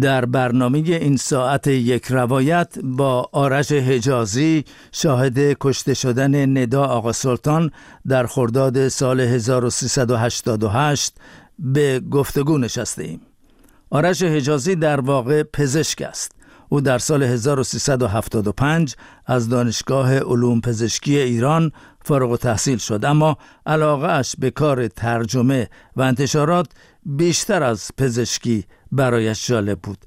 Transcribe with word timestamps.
در 0.00 0.24
برنامه 0.24 0.78
این 0.78 1.16
ساعت 1.16 1.66
یک 1.66 2.06
روایت 2.06 2.78
با 2.82 3.28
آرش 3.32 3.72
حجازی 3.72 4.64
شاهد 4.92 5.38
کشته 5.38 5.94
شدن 5.94 6.58
ندا 6.58 6.84
آقا 6.84 7.12
سلطان 7.12 7.70
در 8.08 8.26
خرداد 8.26 8.88
سال 8.88 9.20
1388 9.20 11.14
به 11.58 12.00
گفتگو 12.00 12.58
نشسته 12.58 13.02
ایم. 13.02 13.20
آرش 13.90 14.22
حجازی 14.22 14.74
در 14.74 15.00
واقع 15.00 15.42
پزشک 15.42 16.02
است. 16.02 16.37
او 16.68 16.80
در 16.80 16.98
سال 16.98 17.22
1375 17.22 18.96
از 19.26 19.48
دانشگاه 19.48 20.18
علوم 20.18 20.60
پزشکی 20.60 21.18
ایران 21.18 21.72
فارغ 22.04 22.36
تحصیل 22.36 22.78
شد. 22.78 23.04
اما 23.04 23.38
علاقه 23.66 24.22
به 24.38 24.50
کار 24.50 24.88
ترجمه 24.88 25.68
و 25.96 26.02
انتشارات 26.02 26.68
بیشتر 27.06 27.62
از 27.62 27.90
پزشکی 27.96 28.64
برایش 28.92 29.46
جالب 29.46 29.78
بود. 29.78 29.98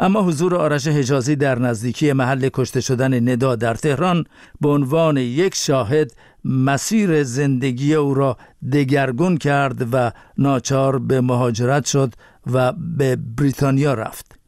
اما 0.00 0.22
حضور 0.22 0.54
آرش 0.54 0.86
حجازی 0.86 1.36
در 1.36 1.58
نزدیکی 1.58 2.12
محل 2.12 2.48
کشته 2.52 2.80
شدن 2.80 3.28
ندا 3.28 3.56
در 3.56 3.74
تهران 3.74 4.24
به 4.60 4.68
عنوان 4.68 5.16
یک 5.16 5.54
شاهد 5.54 6.12
مسیر 6.44 7.22
زندگی 7.22 7.94
او 7.94 8.14
را 8.14 8.36
دگرگون 8.72 9.36
کرد 9.36 9.94
و 9.94 10.12
ناچار 10.38 10.98
به 10.98 11.20
مهاجرت 11.20 11.86
شد 11.86 12.14
و 12.52 12.72
به 12.72 13.16
بریتانیا 13.16 13.94
رفت. 13.94 14.41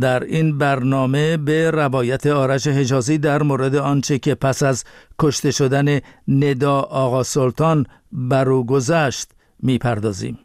در 0.00 0.24
این 0.24 0.58
برنامه 0.58 1.36
به 1.36 1.70
روایت 1.70 2.26
آرش 2.26 2.66
حجازی 2.66 3.18
در 3.18 3.42
مورد 3.42 3.76
آنچه 3.76 4.18
که 4.18 4.34
پس 4.34 4.62
از 4.62 4.84
کشته 5.18 5.50
شدن 5.50 6.00
ندا 6.28 6.80
آقا 6.80 7.22
سلطان 7.22 7.86
بر 8.12 8.48
او 8.48 8.66
گذشت 8.66 9.30
می‌پردازیم. 9.62 10.38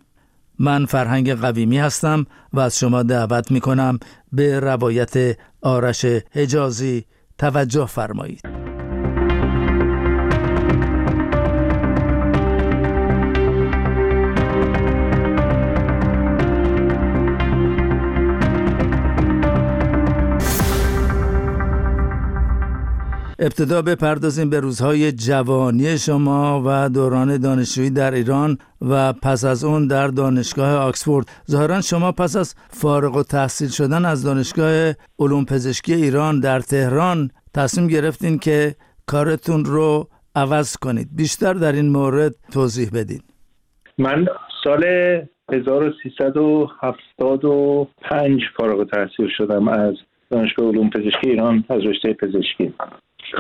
من 0.59 0.85
فرهنگ 0.85 1.33
قویمی 1.33 1.77
هستم 1.77 2.25
و 2.53 2.59
از 2.59 2.79
شما 2.79 3.03
دعوت 3.03 3.51
می 3.51 3.59
کنم 3.59 3.99
به 4.31 4.59
روایت 4.59 5.37
آرش 5.61 6.05
حجازی 6.05 7.05
توجه 7.37 7.85
فرمایید. 7.85 8.70
ابتدا 23.43 23.81
بپردازیم 23.81 24.49
به 24.49 24.59
روزهای 24.59 25.11
جوانی 25.11 25.97
شما 25.97 26.63
و 26.65 26.89
دوران 26.89 27.37
دانشجویی 27.37 27.89
در 27.89 28.13
ایران 28.13 28.57
و 28.89 29.13
پس 29.13 29.45
از 29.45 29.63
اون 29.63 29.87
در 29.87 30.07
دانشگاه 30.07 30.75
آکسفورد. 30.75 31.25
ظاهرا 31.51 31.81
شما 31.81 32.11
پس 32.11 32.35
از 32.35 32.55
فارغ 32.69 33.15
و 33.15 33.23
تحصیل 33.23 33.67
شدن 33.67 34.05
از 34.05 34.23
دانشگاه 34.23 34.93
علوم 35.19 35.45
پزشکی 35.45 35.93
ایران 35.93 36.39
در 36.39 36.59
تهران 36.59 37.29
تصمیم 37.53 37.87
گرفتین 37.87 38.39
که 38.39 38.75
کارتون 39.07 39.65
رو 39.65 40.07
عوض 40.35 40.77
کنید. 40.77 41.07
بیشتر 41.15 41.53
در 41.53 41.71
این 41.71 41.89
مورد 41.89 42.35
توضیح 42.53 42.89
بدین. 42.93 43.21
من 43.97 44.27
سال 44.63 44.83
1375 45.51 48.41
فارغ 48.57 48.89
تحصیل 48.89 49.29
شدم 49.37 49.67
از 49.67 49.93
دانشگاه 50.29 50.67
علوم 50.67 50.89
پزشکی 50.89 51.29
ایران 51.29 51.63
از 51.69 51.85
رشته 51.85 52.13
پزشکی. 52.13 52.73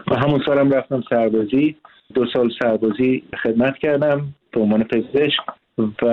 و 0.07 0.15
همون 0.15 0.41
سالم 0.45 0.71
رفتم 0.71 1.03
سربازی. 1.09 1.75
دو 2.13 2.25
سال 2.33 2.51
سربازی 2.61 3.23
خدمت 3.43 3.77
کردم 3.77 4.33
به 4.51 4.61
عنوان 4.61 4.83
پزشک 4.83 5.39
و 6.01 6.05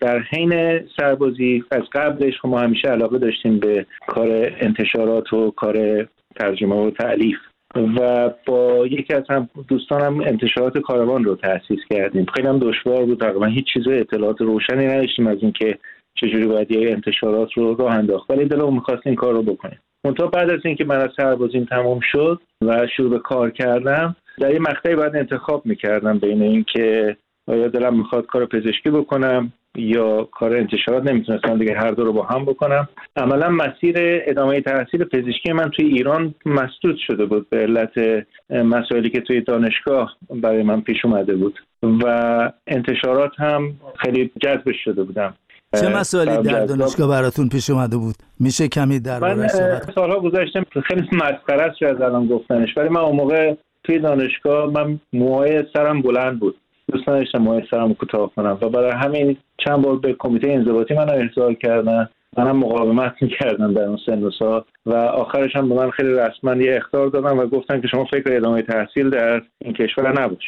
در 0.00 0.18
حین 0.18 0.80
سربازی 1.00 1.64
از 1.70 1.82
قبلش 1.92 2.34
ما 2.44 2.58
همیشه 2.58 2.88
علاقه 2.88 3.18
داشتیم 3.18 3.58
به 3.58 3.86
کار 4.06 4.28
انتشارات 4.60 5.32
و 5.32 5.50
کار 5.50 6.06
ترجمه 6.36 6.74
و 6.74 6.90
تعلیف 6.90 7.36
و 7.74 8.30
با 8.46 8.86
یکی 8.86 9.14
از 9.14 9.24
هم 9.30 9.48
دوستانم 9.68 10.20
انتشارات 10.20 10.78
کاروان 10.78 11.24
رو 11.24 11.36
تأسیس 11.36 11.78
کردیم. 11.90 12.26
خیلی 12.34 12.48
هم 12.48 12.58
دشوار 12.58 13.04
بود. 13.04 13.20
تقریبا 13.20 13.46
هیچ 13.46 13.66
چیز 13.72 13.88
اطلاعات 13.88 14.40
روشنی 14.40 14.86
نداشتیم 14.86 15.26
از 15.26 15.38
اینکه 15.40 15.78
چجوری 16.14 16.46
باید 16.46 16.70
یه 16.70 16.90
انتشارات 16.90 17.52
رو 17.52 17.74
راه 17.74 17.94
انداخت. 17.94 18.30
ولی 18.30 18.44
دلمون 18.44 18.74
می‌خواست 18.74 19.06
این 19.06 19.14
کار 19.14 19.34
رو 19.34 19.42
بکنیم. 19.42 19.78
منتها 20.04 20.26
بعد 20.26 20.50
از 20.50 20.60
اینکه 20.64 20.84
من 20.84 20.96
از 20.96 21.10
سربازیم 21.16 21.64
تمام 21.64 22.00
شد 22.12 22.40
و 22.62 22.86
شروع 22.96 23.10
به 23.10 23.18
کار 23.18 23.50
کردم 23.50 24.16
در 24.40 24.52
یه 24.52 24.58
مقطعی 24.58 24.94
باید 24.94 25.16
انتخاب 25.16 25.66
می‌کردم 25.66 26.18
بین 26.18 26.42
اینکه 26.42 27.16
آیا 27.46 27.68
دلم 27.68 27.98
می‌خواد 27.98 28.26
کار 28.26 28.46
پزشکی 28.46 28.90
بکنم 28.90 29.52
یا 29.76 30.24
کار 30.24 30.56
انتشارات 30.56 31.10
نمی‌تونستم 31.10 31.58
دیگه 31.58 31.74
هر 31.74 31.90
دو 31.90 32.04
رو 32.04 32.12
با 32.12 32.22
هم 32.22 32.44
بکنم. 32.44 32.88
عملا 33.16 33.48
مسیر 33.48 33.96
ادامه 34.00 34.60
تحصیل 34.60 35.04
پزشکی 35.04 35.52
من 35.52 35.70
توی 35.70 35.86
ایران 35.86 36.34
مسدود 36.46 36.96
شده 37.06 37.26
بود 37.26 37.50
به 37.50 37.56
علت 37.58 38.24
مسائلی 38.50 39.10
که 39.10 39.20
توی 39.20 39.40
دانشگاه 39.40 40.16
برای 40.30 40.62
من 40.62 40.80
پیش 40.80 41.04
اومده 41.04 41.34
بود 41.34 41.58
و 41.82 42.52
انتشارات 42.66 43.40
هم 43.40 43.74
خیلی 43.98 44.30
جذبش 44.42 44.76
شده 44.84 45.02
بودم. 45.02 45.34
چه 45.74 45.88
مسائلی 45.88 46.42
در 46.42 46.66
دانشگاه 46.66 47.08
براتون 47.08 47.48
پیش 47.48 47.70
اومده 47.70 47.96
بود؟ 47.96 48.14
میشه 48.40 48.68
کمی 48.68 49.00
در 49.00 49.18
من 49.20 49.48
سالها 49.94 50.20
گذاشتم 50.20 50.64
خیلی 50.84 51.08
مسخره 51.12 51.62
است 51.62 51.82
از 51.82 52.00
الان 52.00 52.26
گفتنش 52.26 52.68
ولی 52.76 52.88
من 52.88 53.00
اون 53.00 53.16
موقع 53.16 53.54
توی 53.84 53.98
دانشگاه 53.98 54.70
من 54.70 55.00
موهای 55.12 55.64
سرم 55.72 56.02
بلند 56.02 56.40
بود. 56.40 56.56
دوست 56.92 57.06
داشتم 57.06 57.38
موهای 57.38 57.62
سرم 57.70 57.94
کوتاه 57.94 58.30
کنم 58.36 58.58
و 58.62 58.68
برای 58.68 58.92
همین 58.92 59.36
چند 59.66 59.82
بار 59.82 59.96
به 59.96 60.16
کمیته 60.18 60.52
انضباطی 60.52 60.94
من 60.94 61.10
ارسال 61.10 61.54
کردن. 61.54 62.08
منم 62.36 62.56
مقاومت 62.56 63.14
می‌کردم 63.20 63.74
در 63.74 63.84
اون 63.84 63.98
سن 64.06 64.22
و 64.22 64.30
سال 64.38 64.64
و 64.86 64.94
آخرش 64.94 65.56
هم 65.56 65.68
به 65.68 65.74
من 65.74 65.90
خیلی 65.90 66.12
رسما 66.12 66.54
یه 66.54 66.76
اختار 66.76 67.08
دادن 67.08 67.38
و 67.38 67.46
گفتن 67.46 67.80
که 67.80 67.88
شما 67.88 68.04
فکر 68.04 68.36
ادامه 68.36 68.62
تحصیل 68.62 69.10
در 69.10 69.42
این 69.58 69.72
کشور 69.74 70.22
نباش. 70.22 70.44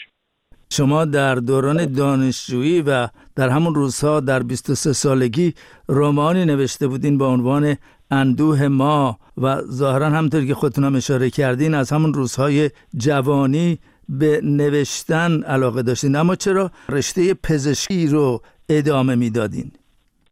شما 0.73 1.05
در 1.05 1.35
دوران 1.35 1.93
دانشجویی 1.93 2.83
و 2.83 3.09
در 3.37 3.49
همون 3.49 3.75
روزها 3.75 4.21
در 4.21 4.43
23 4.43 4.93
سالگی 4.93 5.55
رومانی 5.89 6.45
نوشته 6.45 6.87
بودین 6.89 7.19
با 7.19 7.27
عنوان 7.29 7.77
اندوه 8.11 8.69
ما 8.69 9.19
و 9.39 9.61
ظاهرا 9.61 10.07
همطور 10.11 10.47
که 10.47 10.55
خودتون 10.55 10.85
هم 10.85 10.97
اشاره 10.97 11.31
کردین 11.31 11.75
از 11.75 11.93
همون 11.93 12.15
روزهای 12.15 12.71
جوانی 12.97 13.79
به 14.09 14.41
نوشتن 14.45 15.43
علاقه 15.43 15.83
داشتین. 15.83 16.17
اما 16.17 16.35
چرا 16.35 16.71
رشته 16.89 17.35
پزشکی 17.35 18.07
رو 18.07 18.43
ادامه 18.69 19.15
می‌دادین؟ 19.15 19.73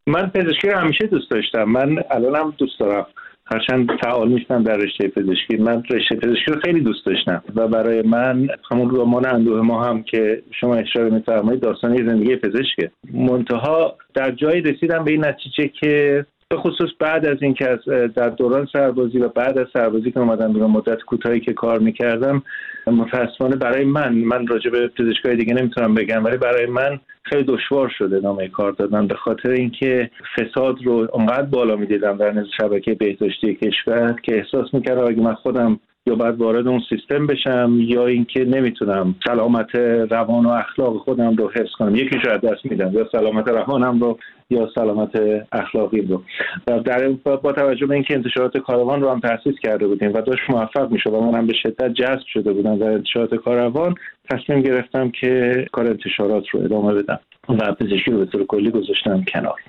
من 0.06 0.30
پزشکی 0.30 0.68
رو 0.68 0.78
همیشه 0.78 1.06
دوست 1.06 1.30
داشتم. 1.30 1.64
من 1.64 1.96
الانم 2.10 2.54
دوست 2.58 2.80
دارم. 2.80 3.06
هرچند 3.50 3.90
فعال 4.02 4.28
نیستم 4.28 4.62
در 4.62 4.76
رشته 4.76 5.08
پزشکی. 5.08 5.56
من 5.56 5.82
رشته 5.90 6.14
پزشکی 6.16 6.50
رو 6.50 6.60
خیلی 6.60 6.80
دوست 6.80 7.06
داشتم 7.06 7.42
و 7.54 7.68
برای 7.68 8.02
من 8.02 8.48
همون 8.70 8.90
رمان 8.96 9.26
اندوه 9.26 9.60
ما 9.60 9.84
هم 9.84 10.02
که 10.02 10.42
شما 10.60 10.74
اشاره 10.74 11.10
میفرمایید 11.10 11.62
داستان 11.62 11.96
زندگی 11.96 12.36
پزشکه. 12.36 12.90
منتها 13.12 13.96
در 14.14 14.30
جایی 14.30 14.60
رسیدم 14.60 15.04
به 15.04 15.10
این 15.10 15.24
نتیجه 15.24 15.68
که 15.68 16.26
به 16.50 16.56
خصوص 16.56 16.90
بعد 16.98 17.26
از 17.26 17.42
اینکه 17.42 17.70
از 17.70 17.78
در 18.14 18.28
دوران 18.28 18.68
سربازی 18.72 19.18
و 19.18 19.28
بعد 19.28 19.58
از 19.58 19.66
سربازی 19.72 20.12
که 20.12 20.20
اومدم 20.20 20.52
بیرون 20.52 20.70
مدت 20.70 21.02
کوتاهی 21.02 21.40
که 21.40 21.52
کار 21.52 21.78
می‌کردم 21.78 22.42
متاسفانه 22.86 23.56
برای 23.56 23.84
من 23.84 24.14
من 24.14 24.46
راجع 24.46 24.70
به 24.70 24.88
پزشکای 24.88 25.36
دیگه 25.36 25.54
نمی‌تونم 25.54 25.94
بگم 25.94 26.24
ولی 26.24 26.36
برای 26.36 26.66
من 26.66 27.00
خیلی 27.22 27.44
دشوار 27.44 27.88
شده 27.98 28.20
نامه 28.20 28.48
کار 28.48 28.72
دادن 28.72 29.06
به 29.06 29.14
خاطر 29.14 29.50
اینکه 29.50 30.10
فساد 30.36 30.82
رو 30.84 31.08
اونقدر 31.12 31.42
بالا 31.42 31.76
می‌دیدم 31.76 32.16
در 32.16 32.44
شبکه 32.60 32.94
بهداشتی 32.94 33.54
کشور 33.54 34.16
که 34.22 34.36
احساس 34.36 34.74
می‌کردم 34.74 35.06
اگه 35.06 35.22
من 35.22 35.34
خودم 35.34 35.80
یا 36.08 36.14
باید 36.14 36.40
وارد 36.40 36.68
اون 36.68 36.82
سیستم 36.88 37.26
بشم 37.26 37.78
یا 37.80 38.06
اینکه 38.06 38.44
نمی‌تونم 38.44 39.14
سلامت 39.26 39.74
روان 40.10 40.46
و 40.46 40.48
اخلاق 40.48 40.96
خودم 40.96 41.36
رو 41.36 41.50
حفظ 41.50 41.70
کنم. 41.78 41.94
یکی 41.96 42.18
رو 42.18 42.38
دست 42.38 42.64
میدم 42.64 42.92
یا 42.92 43.08
سلامت 43.12 43.48
روانم 43.48 44.00
رو 44.00 44.18
یا 44.50 44.70
سلامت 44.74 45.10
اخلاقی 45.52 46.00
رو. 46.00 46.22
در 46.66 47.08
با 47.08 47.52
توجه 47.52 47.86
به 47.86 47.94
اینکه 47.94 48.14
انتشارات 48.14 48.58
کاروان 48.58 49.02
رو 49.02 49.10
هم 49.10 49.20
تاسیس 49.20 49.54
کرده 49.62 49.86
بودیم 49.86 50.14
و 50.14 50.20
داشت 50.20 50.50
موفق 50.50 50.90
می‌شد 50.90 51.10
و 51.10 51.20
منم 51.20 51.46
به 51.46 51.54
شدت 51.62 51.92
جذب 51.92 52.26
شده 52.32 52.52
بودم 52.52 52.78
در 52.78 52.90
انتشارات 52.90 53.34
کاروان 53.34 53.94
تصمیم 54.30 54.62
گرفتم 54.62 55.10
که 55.10 55.66
کار 55.72 55.86
انتشارات 55.86 56.48
رو 56.48 56.60
ادامه 56.60 56.94
بدم 56.94 57.20
و 57.48 57.72
پزشکی 57.72 58.10
رو 58.10 58.18
به 58.18 58.26
طور 58.26 58.46
کلی 58.46 58.70
گذاشتم 58.70 59.24
کنار. 59.32 59.60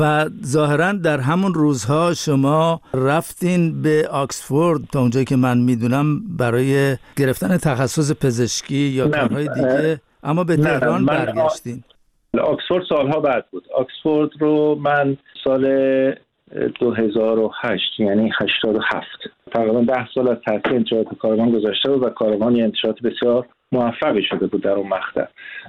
و 0.00 0.26
ظاهرا 0.44 0.92
در 0.92 1.20
همون 1.20 1.54
روزها 1.54 2.14
شما 2.14 2.80
رفتین 2.94 3.82
به 3.82 4.08
آکسفورد 4.12 4.80
تا 4.92 5.00
اونجایی 5.00 5.24
که 5.24 5.36
من 5.36 5.58
می‌دونم 5.58 6.36
برای 6.36 6.96
گرفتن 7.16 7.56
تخصص 7.56 8.24
پزشکی 8.24 8.76
یا 8.76 9.08
کارهای 9.08 9.48
دیگه 9.48 10.00
اما 10.22 10.44
به 10.44 10.56
تهران 10.56 11.06
برگشتین. 11.06 11.82
آکسفورد 12.42 12.84
سالها 12.88 13.20
بعد 13.20 13.44
بود. 13.50 13.64
آکسفورد 13.76 14.30
رو 14.40 14.74
من 14.74 15.16
سال 15.44 15.64
2008 16.80 18.00
یعنی 18.00 18.30
87 18.40 19.06
تقریبا 19.54 19.80
10 19.80 20.08
سال 20.14 20.28
از 20.28 20.36
تحصیل 20.46 20.74
انتشارات 20.74 21.06
کاروان 21.18 21.50
گذاشته 21.50 21.90
بود 21.90 22.02
و 22.02 22.08
کاروان 22.08 22.56
یه 22.56 22.64
انتشارات 22.64 23.02
بسیار 23.02 23.46
موفقی 23.74 24.22
شده 24.22 24.46
بود 24.46 24.62
در 24.62 24.70
اون 24.70 24.88
مقطع. 24.88 25.24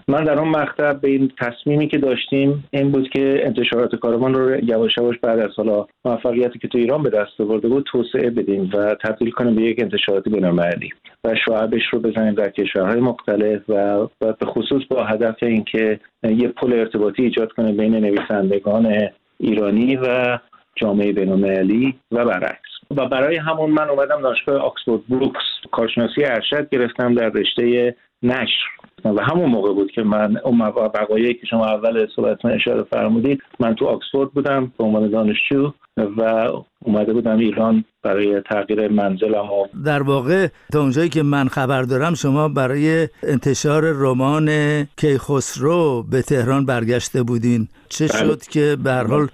من 0.07 0.24
در 0.24 0.40
اون 0.40 0.50
مقطع 0.50 0.94
به 0.94 1.07
این 1.07 1.31
تصمیمی 1.40 1.88
که 1.88 1.98
داشتیم 1.98 2.63
این 2.72 2.92
بود 2.92 3.10
که 3.10 3.42
انتشارات 3.46 3.96
کاروان 3.96 4.34
رو 4.34 4.63
یواش 4.63 4.98
یواش 4.98 5.18
بعد 5.18 5.40
از 5.40 5.52
حالا 5.57 5.86
موفقیتی 6.06 6.60
که 6.60 6.68
تو 6.68 6.78
ایران 6.78 7.04
به 7.04 7.10
دست 7.10 7.42
آورده 7.42 7.68
بود 7.68 7.86
توسعه 7.92 8.30
بدیم 8.30 8.69
و 8.74 8.96
تبدیل 8.96 9.31
کنیم 9.31 9.56
به 9.56 9.62
یک 9.62 9.80
انتشارات 9.81 10.30
بین‌المللی 10.30 10.90
و 11.24 11.36
شعبش 11.46 11.84
رو 11.94 12.00
بزنیم 12.00 12.34
در 12.34 12.50
کشورهای 12.50 13.00
مختلف 13.00 13.69
و 13.69 14.07
به 14.19 14.46
خصوص 14.46 14.81
با 14.90 15.04
هدف 15.04 15.36
اینکه 15.42 16.00
یه 16.24 16.48
پل 16.48 16.74
ارتباطی 16.74 17.24
ایجاد 17.24 17.52
کنیم 17.52 17.78
بین 17.78 17.96
نویسندگان 17.96 19.10
ایرانی 19.40 19.96
و 19.96 20.38
جامعه 20.75 21.12
بینالمللی 21.12 21.96
و 22.12 22.25
برعکس. 22.25 22.64
و 22.91 23.05
برای 23.09 23.37
همون 23.37 23.71
من 23.71 23.89
اومدم 23.89 24.21
دانشگاه 24.21 24.55
آکسفورد 24.55 25.01
بروکس 25.09 25.43
کارشناسی 25.71 26.23
ارشد 26.25 26.69
گرفتم 26.69 27.13
در 27.13 27.29
رشته 27.29 27.95
نشر. 28.23 28.75
و 29.05 29.23
همون 29.23 29.49
موقع 29.49 29.73
بود 29.73 29.91
که 29.91 30.03
من 30.03 30.37
اون 30.37 30.61
وقایعی 30.61 31.33
که 31.33 31.47
شما 31.47 31.65
اول 31.65 32.07
صحبت 32.15 32.45
من 32.45 32.51
اشاره 32.51 32.83
فرمودید 32.83 33.41
من 33.59 33.75
تو 33.75 33.85
آکسفورد 33.85 34.31
بودم 34.31 34.71
به 34.77 34.83
عنوان 34.83 35.09
دانشجو 35.09 35.71
و 35.97 36.49
اومده 36.79 37.13
بودم 37.13 37.37
ایران 37.37 37.83
برای 38.03 38.41
تغییر 38.41 38.87
منزلم 38.87 39.51
و 39.51 39.67
در 39.85 40.03
واقع 40.03 40.47
تا 40.73 40.81
اونجایی 40.81 41.09
که 41.09 41.23
من 41.23 41.47
خبر 41.47 41.81
دارم 41.81 42.13
شما 42.13 42.47
برای 42.47 43.07
انتشار 43.23 43.83
رمان 43.91 44.49
کیخسرو 44.97 46.03
به 46.11 46.21
تهران 46.21 46.65
برگشته 46.65 47.23
بودین. 47.23 47.67
چه 47.89 48.07
بله. 48.07 48.17
شد 48.17 48.41
که 48.41 48.77
به 48.83 48.93
حال 48.93 49.27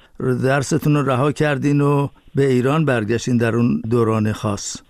درستون 0.43 0.95
رو 0.95 1.09
رها 1.09 1.31
کردین 1.31 1.81
و 1.81 2.07
به 2.35 2.45
ایران 2.45 2.85
برگشتین 2.85 3.37
در 3.37 3.55
اون 3.55 3.81
دوران 3.91 4.31
خاص؟ 4.31 4.81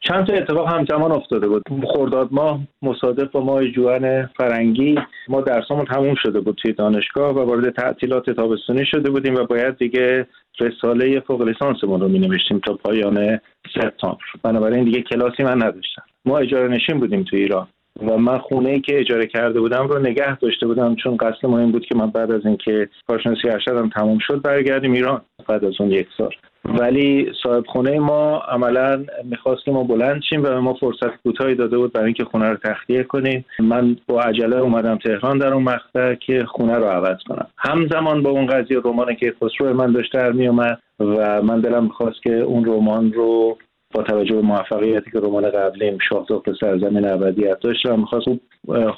چند 0.00 0.26
تا 0.26 0.32
اتفاق 0.32 0.68
همزمان 0.68 1.12
افتاده 1.12 1.48
بود. 1.48 1.62
خرداد 1.94 2.28
ماه 2.30 2.60
مصادف 2.82 3.32
با 3.32 3.40
ماه 3.40 3.68
جوان 3.68 4.26
فرنگی. 4.26 4.98
ما 5.28 5.40
درسامون 5.40 5.84
تموم 5.84 6.14
شده 6.22 6.40
بود 6.40 6.58
توی 6.62 6.72
دانشگاه 6.72 7.34
و 7.34 7.38
وارد 7.38 7.70
تعطیلات 7.70 8.30
تابستانی 8.30 8.86
شده 8.86 9.10
بودیم 9.10 9.34
و 9.34 9.44
باید 9.44 9.78
دیگه 9.78 10.26
رساله 10.60 11.20
فوق 11.20 11.42
لیسانسمون 11.42 12.00
رو 12.00 12.08
می 12.08 12.18
نوشتیم 12.18 12.58
تا 12.58 12.74
پایان 12.74 13.40
سپتامبر. 13.74 14.24
بنابراین 14.42 14.84
دیگه 14.84 15.02
کلاسی 15.02 15.42
من 15.42 15.62
نداشتم. 15.62 16.02
ما 16.24 16.38
اجاره 16.38 16.68
نشین 16.68 17.00
بودیم 17.00 17.22
تو 17.22 17.36
ایران. 17.36 17.68
و 18.06 18.18
من 18.18 18.38
خونه 18.38 18.70
ای 18.70 18.80
که 18.80 19.00
اجاره 19.00 19.26
کرده 19.26 19.60
بودم 19.60 19.86
رو 19.86 19.98
نگه 19.98 20.38
داشته 20.38 20.66
بودم 20.66 20.94
چون 20.94 21.16
قصد 21.16 21.46
ما 21.46 21.58
این 21.58 21.72
بود 21.72 21.86
که 21.86 21.94
من 21.94 22.10
بعد 22.10 22.32
از 22.32 22.46
اینکه 22.46 22.88
کارشناسی 23.08 23.48
ارشدم 23.48 23.88
تموم 23.88 24.18
شد 24.18 24.42
برگردیم 24.42 24.92
ایران 24.92 25.20
بعد 25.48 25.64
از 25.64 25.74
اون 25.80 25.90
یک 25.90 26.08
سال. 26.18 26.30
ولی 26.64 27.32
صاحب 27.42 27.64
خونه 27.66 27.98
ما 27.98 28.38
عملا 28.38 29.04
می‌خواست 29.24 29.68
ما 29.68 29.82
بلند 29.82 30.22
شیم 30.22 30.42
و 30.44 30.60
ما 30.60 30.74
فرصت 30.74 31.22
کوتاهی 31.22 31.54
داده 31.54 31.78
بود 31.78 31.92
برای 31.92 32.06
اینکه 32.06 32.24
خونه 32.24 32.48
رو 32.48 32.56
تخلیه 32.56 33.02
کنیم. 33.02 33.44
من 33.58 33.96
با 34.06 34.22
عجله 34.22 34.56
اومدم 34.56 34.96
تهران 34.96 35.38
در 35.38 35.54
اون 35.54 35.62
مقطع 35.62 36.14
که 36.14 36.44
خونه 36.44 36.74
رو 36.74 36.84
عوض 36.84 37.18
کنم. 37.28 37.46
همزمان 37.58 38.22
با 38.22 38.30
اون 38.30 38.46
قضیه 38.46 38.80
رمان 38.84 39.14
که 39.14 39.34
خسرو 39.42 39.74
من 39.74 39.92
داشت 39.92 40.12
در 40.12 40.32
میومد 40.32 40.78
و 41.00 41.42
من 41.42 41.60
دلم 41.60 41.84
می‌خواست 41.84 42.22
که 42.22 42.34
اون 42.34 42.64
رمان 42.64 43.12
رو 43.12 43.58
با 43.94 44.02
توجه 44.02 44.34
به 44.34 44.42
موفقیتی 44.42 45.10
که 45.10 45.20
رمان 45.20 45.50
قبلیم 45.50 45.98
شاهزاده 46.08 46.52
سرزمین 46.60 47.08
ابدیت 47.08 47.60
داشته 47.60 47.92
و 47.92 47.96
می‌خواست 47.96 48.28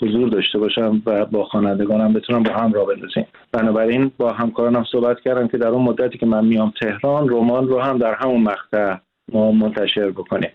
حضور 0.01 0.29
داشته 0.29 0.59
باشم 0.59 1.03
و 1.07 1.27
با 1.27 1.45
خوانندگانم 1.45 2.13
بتونم 2.13 2.43
با 2.43 2.53
هم 2.53 2.73
را 2.73 2.85
بندازیم. 2.85 3.27
بنابراین 3.53 4.11
با 4.19 4.33
همکارانم 4.33 4.85
صحبت 4.93 5.21
کردم 5.21 5.49
که 5.49 5.59
در 5.59 5.69
اون 5.69 5.83
مدتی 5.83 6.19
که 6.19 6.27
من 6.27 6.47
میام 6.47 6.73
تهران 6.81 7.29
رمان 7.29 7.69
رو 7.69 7.81
هم 7.81 7.99
در 7.99 8.15
همون 8.15 8.43
مقطع 8.43 8.95
ما 9.33 9.53
منتشر 9.53 10.11
بکنیم. 10.11 10.51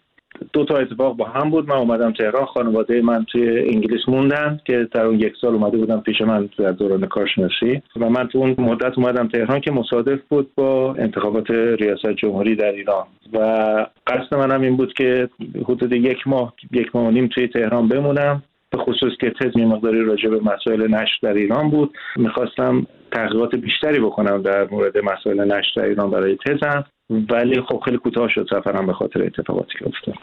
دو 0.54 0.66
تا 0.66 0.78
اتفاق 0.78 1.18
با 1.18 1.26
هم 1.26 1.50
بود. 1.50 1.68
من 1.68 1.76
اومدم 1.76 2.12
تهران 2.12 2.46
خانواده 2.46 3.02
من 3.02 3.26
توی 3.32 3.60
انگلیس 3.60 4.02
موندن 4.08 4.60
که 4.66 4.88
در 4.92 5.06
اون 5.06 5.20
یک 5.20 5.34
سال 5.42 5.54
اومده 5.54 5.78
بودم 5.78 6.00
پیش 6.00 6.22
من 6.22 6.50
در 6.58 6.72
دوران 6.72 7.06
کارشناسی. 7.06 7.82
و 8.00 8.10
من 8.10 8.28
تو 8.28 8.38
اون 8.38 8.56
مدت 8.58 8.98
اومدم 8.98 9.28
تهران 9.28 9.60
که 9.60 9.72
مصادف 9.72 10.20
بود 10.30 10.52
با 10.56 10.96
انتخابات 11.00 11.50
ریاست 11.50 12.12
جمهوری 12.12 12.56
در 12.56 12.72
ایران. 12.72 13.06
و 13.34 13.40
قصد 14.08 14.36
منم 14.36 14.62
این 14.62 14.78
بود 14.78 14.94
که 14.94 15.30
حدود 15.64 15.94
یک 15.94 16.28
ماه 16.28 16.54
یک 16.72 16.96
ماه 16.96 17.08
و 17.08 17.12
نیم 17.12 17.28
توی 17.28 17.48
تهران 17.48 17.88
بمونم. 17.88 18.44
به 18.70 18.78
خصوص 18.78 19.14
که 19.20 19.30
تز 19.30 19.58
مقداری 19.58 20.02
راجع 20.02 20.30
به 20.30 20.40
مسائل 20.40 20.88
نشر 20.88 21.18
در 21.22 21.34
ایران 21.34 21.70
بود. 21.70 21.98
می‌خواستم 22.16 22.88
تحقیقات 23.12 23.56
بیشتری 23.56 24.00
بکنم 24.00 24.42
در 24.42 24.68
مورد 24.72 24.98
مسائل 24.98 25.40
نشر 25.52 25.82
در 25.82 25.86
ایران 25.86 26.12
برای 26.12 26.38
تزم 26.46 26.86
ولی 27.10 27.62
خب 27.62 27.82
خیلی 27.86 27.98
کوتاه 27.98 28.30
شد 28.30 28.48
سفرم 28.50 28.88
به 28.88 28.94
خاطر 28.94 29.24
اتفاقاتی 29.24 29.72
که 29.80 29.86
افتاد. 29.88 30.16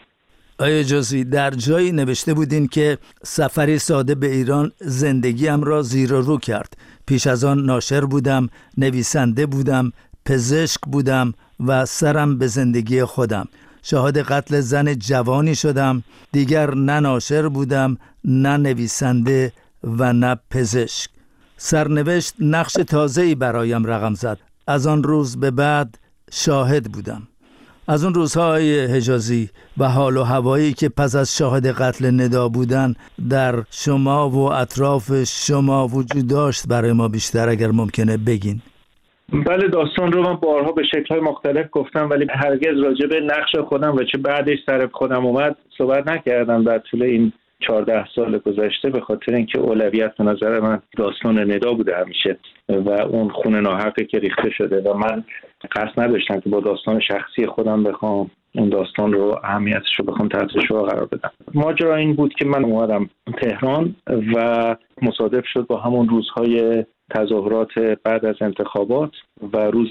آیا 0.59 0.83
جزی 0.83 1.25
در 1.25 1.51
جایی 1.51 1.93
نوشته 1.93 2.35
بودین 2.35 2.69
که 2.69 2.99
سفری 3.23 3.79
ساده 3.79 4.15
به 4.15 4.27
ایران 4.27 4.73
زندگیم 4.79 5.63
را 5.63 5.83
زیر 5.83 6.13
و 6.13 6.21
رو 6.21 6.39
کرد. 6.39 6.77
پیش 7.07 7.27
از 7.27 7.45
آن 7.45 7.65
ناشر 7.65 8.01
بودم 8.05 8.49
نویسنده 8.79 9.47
بودم 9.47 9.93
پزشک 10.25 10.81
بودم 10.93 11.35
و 11.67 11.85
سرم 11.85 12.39
به 12.39 12.47
زندگی 12.47 13.05
خودم. 13.05 13.49
شاهد 13.83 14.19
قتل 14.19 14.61
زن 14.61 14.95
جوانی 14.95 15.55
شدم. 15.55 16.03
دیگر 16.33 16.75
نه 16.75 17.01
ناشر 17.01 17.49
بودم 17.49 17.97
نه 18.25 18.57
نویسنده 18.57 19.53
و 19.85 20.13
نه 20.13 20.37
پزشک. 20.51 21.11
سرنوشت 21.57 22.35
نقش 22.41 22.73
تازه‌ای 22.73 23.35
برایم 23.35 23.87
رقم 23.87 24.15
زد. 24.15 24.39
از 24.67 24.87
آن 24.87 25.03
روز 25.03 25.41
به 25.41 25.51
بعد 25.51 25.99
شاهد 26.33 26.85
بودم. 26.93 27.23
از 27.89 28.05
اون 28.05 28.15
روزهای 28.15 28.85
حجازی 28.85 29.51
و 29.79 29.89
حال 29.89 30.17
و 30.17 30.23
هوایی 30.23 30.73
که 30.73 30.89
پس 30.89 31.17
از 31.17 31.37
شاهد 31.37 31.67
قتل 31.67 32.21
ندا 32.21 32.49
بودن 32.49 32.95
در 33.31 33.55
شما 33.71 34.29
و 34.29 34.53
اطراف 34.53 35.25
شما 35.25 35.87
وجود 35.87 36.27
داشت 36.27 36.69
برای 36.69 36.93
ما 36.93 37.09
بیشتر 37.09 37.49
اگر 37.49 37.71
ممکنه 37.71 38.17
بگین. 38.17 38.61
بله 39.47 39.69
داستان 39.69 40.13
رو 40.13 40.23
من 40.23 40.35
بارها 40.35 40.73
به 40.73 40.83
شکلهای 40.83 41.21
مختلف 41.21 41.67
گفتم 41.73 42.11
ولی 42.11 42.27
هرگز 42.31 42.83
راجع 42.85 43.07
به 43.07 43.21
نقش 43.21 43.57
خودم 43.69 43.95
و 43.97 44.05
چه 44.05 44.19
بعدش 44.19 44.59
سر 44.67 44.89
خودم 44.93 45.27
اومد 45.27 45.57
صحبت 45.79 46.09
نکردم 46.09 46.65
در 46.65 46.79
طول 46.79 47.03
این 47.03 47.33
چهارده 47.67 48.05
سال 48.15 48.39
گذشته 48.39 48.91
به 48.91 49.01
خاطر 49.01 49.35
اینکه 49.35 49.59
اولویت 49.59 50.17
به 50.17 50.25
نظر 50.25 50.61
من 50.61 50.83
داستان 50.97 51.53
ندا 51.53 51.73
بوده 51.73 51.97
همیشه 51.97 52.39
و 52.69 52.91
اون 52.91 53.29
خون 53.29 53.57
ناحقی 53.57 54.05
که 54.05 54.19
ریخته 54.19 54.51
شده 54.51 54.81
و 54.81 54.95
من 54.95 55.25
قصد 55.73 56.01
نداشتم 56.01 56.41
که 56.41 56.51
با 56.51 56.61
داستان 56.61 57.01
شخصی 57.01 57.47
خودم 57.47 57.83
بخوام 57.83 58.31
اون 58.55 58.69
داستان 58.69 59.13
رو 59.13 59.41
اهمیتش 59.45 59.95
رو 59.99 60.05
بخوام 60.05 60.29
تحت 60.29 60.49
شعا 60.69 60.83
قرار 60.83 61.07
بدم. 61.07 61.31
ماجرا 61.55 61.97
این 61.97 62.15
بود 62.15 62.35
که 62.35 62.45
من 62.45 62.65
اومدم 62.65 63.11
تهران 63.43 63.95
و 64.35 64.77
مصادف 65.03 65.45
شد 65.47 65.67
با 65.67 65.81
همون 65.81 66.09
روزهای 66.09 66.85
تظاهرات 67.15 67.79
بعد 68.05 68.25
از 68.25 68.37
انتخابات 68.41 69.11
و 69.53 69.57
روز 69.57 69.89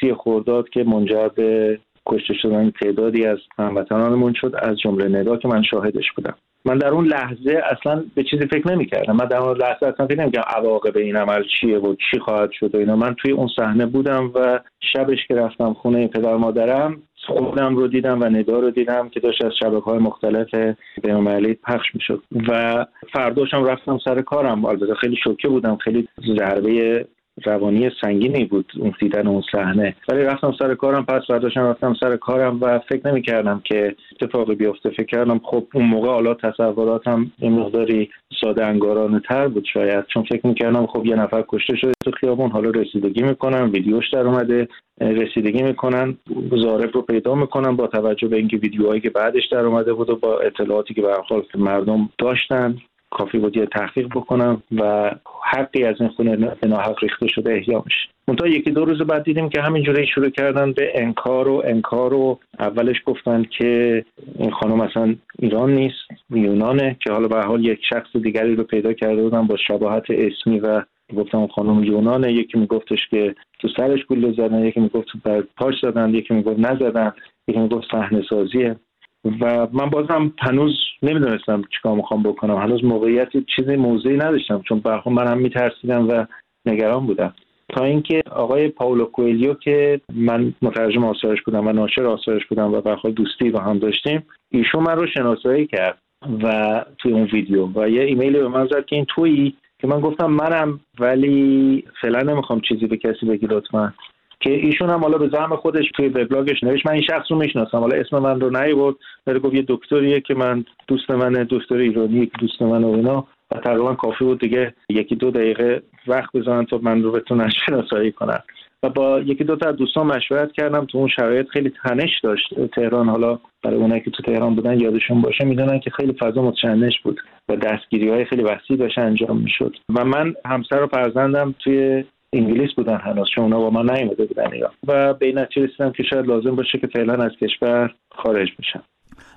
سی 0.00 0.12
خورداد 0.12 0.68
که 0.68 0.84
منجر 0.84 1.28
به 1.28 1.78
کشته 2.06 2.34
شدن 2.34 2.70
تعدادی 2.70 3.26
از 3.26 3.38
هموطنانمون 3.58 4.32
شد 4.32 4.54
از 4.62 4.78
جمله 4.78 5.20
ندا 5.20 5.36
که 5.36 5.48
من 5.48 5.62
شاهدش 5.62 6.12
بودم. 6.16 6.34
من 6.64 6.78
در 6.78 6.88
اون 6.88 7.06
لحظه 7.06 7.62
اصلا 7.70 8.04
به 8.14 8.22
چیزی 8.22 8.46
فکر 8.46 8.72
نمی‌کردم. 8.72 9.16
من 9.16 9.24
در 9.24 9.36
اون 9.36 9.56
لحظه 9.56 9.86
اصلا 9.86 10.06
فکر 10.06 10.20
نمی‌کردم 10.20 10.50
عواقب 10.56 10.96
این 10.96 11.16
عمل 11.16 11.42
چیه 11.60 11.78
و 11.78 11.94
چی 11.94 12.18
خواهد 12.18 12.50
شد 12.52 12.74
و 12.74 12.78
اینا. 12.78 12.96
من 12.96 13.14
توی 13.14 13.32
اون 13.32 13.48
صحنه 13.56 13.86
بودم 13.86 14.30
و 14.34 14.60
شبش 14.92 15.26
که 15.28 15.34
رفتم 15.34 15.72
خونه 15.72 16.08
پدر 16.08 16.36
مادرم 16.36 17.02
خودم 17.26 17.76
رو 17.76 17.88
دیدم 17.88 18.20
و 18.20 18.24
ندا 18.24 18.58
رو 18.58 18.70
دیدم 18.70 19.08
که 19.08 19.20
داشت 19.20 19.44
از 19.44 19.52
شبکه 19.60 19.84
های 19.84 19.98
مختلف 19.98 20.76
بینالمللی 21.02 21.54
پخش 21.54 21.94
می‌شد. 21.94 22.22
و 22.48 22.86
فرداشم 23.12 23.64
رفتم 23.64 23.98
سر 24.04 24.20
کارم. 24.20 24.64
البته 24.64 24.94
خیلی 24.94 25.16
شوکه 25.24 25.48
بودم. 25.48 25.76
خیلی 25.76 26.08
ضربه 26.36 27.06
روانی 27.44 27.90
سنگینی 28.00 28.44
بود 28.44 28.72
اون 28.78 28.94
دیدن 29.00 29.26
اون 29.26 29.42
صحنه. 29.52 29.96
ولی 30.08 30.22
رفتم 30.22 30.54
سر 30.58 30.74
کارم 30.74 31.04
پس 31.04 31.22
برداشتم 31.28 31.60
رفتم 31.60 31.94
سر 32.00 32.16
کارم 32.16 32.58
و 32.62 32.78
فکر 32.78 33.10
نمی 33.10 33.22
کردم 33.22 33.62
که 33.64 33.96
اتفاقی 34.20 34.54
بیفته. 34.54 34.90
فکر 34.90 35.06
کردم 35.06 35.40
خب 35.44 35.66
اون 35.74 35.84
موقع 35.84 36.08
حالا 36.08 36.34
تصوراتم 36.34 37.32
یه 37.38 37.50
مقداری 37.50 38.10
ساده 38.40 38.66
انگارانه 38.66 39.20
تر 39.28 39.48
بود 39.48 39.64
شاید. 39.72 40.04
چون 40.06 40.22
فکر 40.22 40.46
می‌کردم 40.46 40.86
خب 40.86 41.06
یه 41.06 41.16
نفر 41.16 41.44
کشته 41.48 41.76
شده 41.76 41.92
تو 42.04 42.10
خیابون 42.10 42.50
حالا 42.50 42.70
رسیدگی 42.70 43.22
می‌کنم 43.22 43.70
ویدیوش 43.72 44.10
در 44.12 44.26
اومده 44.26 44.68
رسیدگی 45.00 45.62
می‌کنن 45.62 46.18
زارب 46.50 46.90
رو 46.94 47.02
پیدا 47.02 47.34
می‌کنن 47.34 47.76
با 47.76 47.86
توجه 47.86 48.28
به 48.28 48.36
اینکه 48.36 48.56
ویدیوهایی 48.56 49.00
که 49.00 49.10
بعدش 49.10 49.48
در 49.52 49.60
اومده 49.60 49.92
بود 49.92 50.10
و 50.10 50.16
با 50.16 50.38
اطلاعاتی 50.38 50.94
که 50.94 51.02
به 51.02 51.08
مردم 51.54 52.08
داشتن. 52.18 52.76
کافی 53.10 53.38
بود 53.38 53.56
یه 53.56 53.66
تحقیق 53.66 54.08
بکنم 54.08 54.62
و 54.76 55.10
حقی 55.44 55.84
از 55.84 55.96
این 56.00 56.08
خونه 56.08 56.36
به 56.36 56.68
ناحق 56.68 57.02
ریخته 57.02 57.28
شده 57.28 57.52
احیا 57.52 57.82
میشه 57.86 58.08
منتها 58.28 58.48
یکی 58.48 58.70
دو 58.70 58.84
روز 58.84 59.02
بعد 59.02 59.22
دیدیم 59.22 59.48
که 59.48 59.60
همینجوری 59.62 60.06
شروع 60.06 60.30
کردن 60.30 60.72
به 60.72 60.92
انکار 60.94 61.48
و 61.48 61.62
انکار 61.64 62.14
و 62.14 62.38
اولش 62.58 62.96
گفتن 63.06 63.42
که 63.58 64.04
این 64.38 64.50
خانم 64.50 64.80
اصلا 64.80 65.14
ایران 65.38 65.74
نیست 65.74 65.98
یونانه 66.30 66.96
که 67.04 67.12
حالا 67.12 67.28
به 67.28 67.42
حال 67.42 67.64
یک 67.64 67.80
شخص 67.88 68.16
دیگری 68.16 68.54
رو 68.54 68.64
پیدا 68.64 68.92
کرده 68.92 69.22
بودن 69.22 69.46
با 69.46 69.56
شباهت 69.56 70.04
اسمی 70.10 70.60
و 70.60 70.82
گفتم 71.16 71.46
خانم 71.46 71.84
یونانه. 71.84 72.32
یکی 72.32 72.58
میگفتش 72.58 73.08
که 73.10 73.34
تو 73.58 73.68
سرش 73.76 74.06
گل 74.06 74.32
زدن 74.32 74.64
یکی 74.64 74.80
می‌گفت 74.80 75.08
بر 75.24 75.42
پاش 75.56 75.74
زدن 75.82 76.14
یکی 76.14 76.34
می‌گفت 76.34 76.58
نزدن 76.58 77.12
یکی 77.48 77.60
می‌گفت 77.60 77.90
صحنه 77.90 78.22
سازیه. 78.30 78.76
و 79.24 79.66
من 79.72 79.90
بازم 79.90 80.32
هنوز 80.38 80.78
نمی‌دونستم 81.02 81.62
چیکار 81.76 81.96
می‌خوام 81.96 82.22
بکنم. 82.22 82.56
هنوز 82.56 82.84
موقعیت 82.84 83.28
چیزی 83.56 83.76
موضعی 83.76 84.16
نداشتم 84.16 84.62
چون 84.68 84.80
برخون 84.80 85.12
من 85.12 85.26
هم 85.26 85.38
میترسیدم 85.38 86.08
و 86.08 86.24
نگران 86.66 87.06
بودم. 87.06 87.34
تا 87.68 87.84
اینکه 87.84 88.22
آقای 88.30 88.68
پاولو 88.68 89.04
کوئلیو 89.04 89.54
که 89.54 90.00
من 90.14 90.54
مترجم 90.62 91.04
آثارش 91.04 91.42
بودم 91.42 91.66
و 91.66 91.72
ناشر 91.72 92.06
آثارش 92.06 92.46
بودم 92.46 92.72
و 92.74 92.80
برخواد 92.80 93.14
دوستی 93.14 93.50
با 93.50 93.60
هم 93.60 93.78
داشتیم 93.78 94.26
ایشون 94.50 94.82
من 94.82 94.96
رو 94.96 95.06
شناسایی 95.06 95.66
کرد 95.66 95.98
و 96.42 96.84
توی 96.98 97.12
اون 97.12 97.28
ویدیو 97.32 97.68
و 97.74 97.88
یه 97.88 98.02
ایمیل 98.02 98.32
به 98.32 98.48
من 98.48 98.66
زد 98.66 98.84
که 98.84 98.96
این 98.96 99.06
تویی 99.14 99.54
که 99.78 99.86
من 99.86 100.00
گفتم 100.00 100.26
منم 100.26 100.80
ولی 100.98 101.84
فعلا 102.02 102.32
نمی‌خوام 102.32 102.60
چیزی 102.60 102.86
به 102.86 102.96
کسی 102.96 103.26
بگی 103.26 103.46
لطفا. 103.46 103.94
که 104.40 104.50
ایشون 104.50 104.90
هم 104.90 105.00
حالا 105.00 105.18
به 105.18 105.28
زعم 105.28 105.56
خودش 105.56 105.84
توی 105.94 106.08
وبلاگش 106.08 106.62
نوشت. 106.62 106.86
من 106.86 106.92
این 106.92 107.02
شخص 107.02 107.26
رو 107.30 107.38
می‌شناسم. 107.38 107.78
حالا 107.78 107.96
اسم 107.96 108.18
من 108.18 108.40
رو 108.40 108.50
نیورد. 108.50 108.96
ولی 109.26 109.38
گفت 109.38 109.54
یه 109.54 109.64
دکتریه 109.68 110.20
که 110.20 110.34
من 110.34 110.64
دوست 110.88 111.10
من 111.10 111.46
دکتر 111.50 111.76
ایرانی 111.76 112.30
دوست 112.40 112.62
من 112.62 112.84
و 112.84 112.88
اینا. 112.88 113.26
و 113.50 113.58
تقریبا 113.58 113.94
کافی 113.94 114.24
بود 114.24 114.40
دیگه 114.40 114.74
یکی 114.88 115.16
دو 115.16 115.30
دقیقه 115.30 115.82
وقت 116.06 116.32
بزنن 116.32 116.64
تا 116.64 116.78
من 116.82 117.02
رو 117.02 117.12
بتونن 117.12 117.50
شناسایی 117.66 118.12
کنن. 118.12 118.38
و 118.82 118.88
با 118.88 119.20
یکی 119.20 119.44
دو 119.44 119.56
تا 119.56 119.72
دوستان 119.72 120.06
مشورت 120.06 120.52
کردم. 120.52 120.84
تو 120.84 120.98
اون 120.98 121.08
شرایط 121.08 121.48
خیلی 121.48 121.72
تنش 121.84 122.20
داشت. 122.22 122.54
تهران 122.74 123.08
حالا 123.08 123.38
برای 123.64 123.76
اونایی 123.76 124.00
که 124.00 124.10
تو 124.10 124.22
تهران 124.22 124.54
بودن 124.54 124.80
یادشون 124.80 125.20
باشه 125.20 125.44
می‌دونن 125.44 125.80
که 125.80 125.90
خیلی 125.90 126.12
فضا 126.20 126.42
متشنج 126.42 126.94
بود 127.04 127.20
و 127.48 127.56
دستگیری 127.56 128.08
های 128.08 128.24
خیلی 128.24 128.42
وسیع 128.42 128.76
داشت 128.76 128.98
انجام 128.98 129.38
می‌شد. 129.40 129.76
و 129.94 130.04
من 130.04 130.34
همسر 130.46 130.82
و 130.82 130.86
فرزندم 130.86 131.54
توی 131.58 132.04
انگلیس 132.32 132.72
بودن 132.72 132.96
هنوز 132.96 133.28
چون 133.34 133.44
اونا 133.44 133.58
با 133.58 133.70
ما 133.70 133.82
نیومده 133.82 134.24
بودن 134.24 134.52
ایران. 134.52 134.72
و 134.86 135.14
به 135.14 135.26
این 135.26 135.38
نتیجه 135.38 135.66
رسیدم 135.66 135.92
که 135.92 136.02
شاید 136.02 136.26
لازم 136.26 136.56
باشه 136.56 136.78
که 136.78 136.86
فعلا 136.86 137.14
از 137.14 137.32
کشور 137.40 137.94
خارج 138.10 138.48
بشم. 138.58 138.82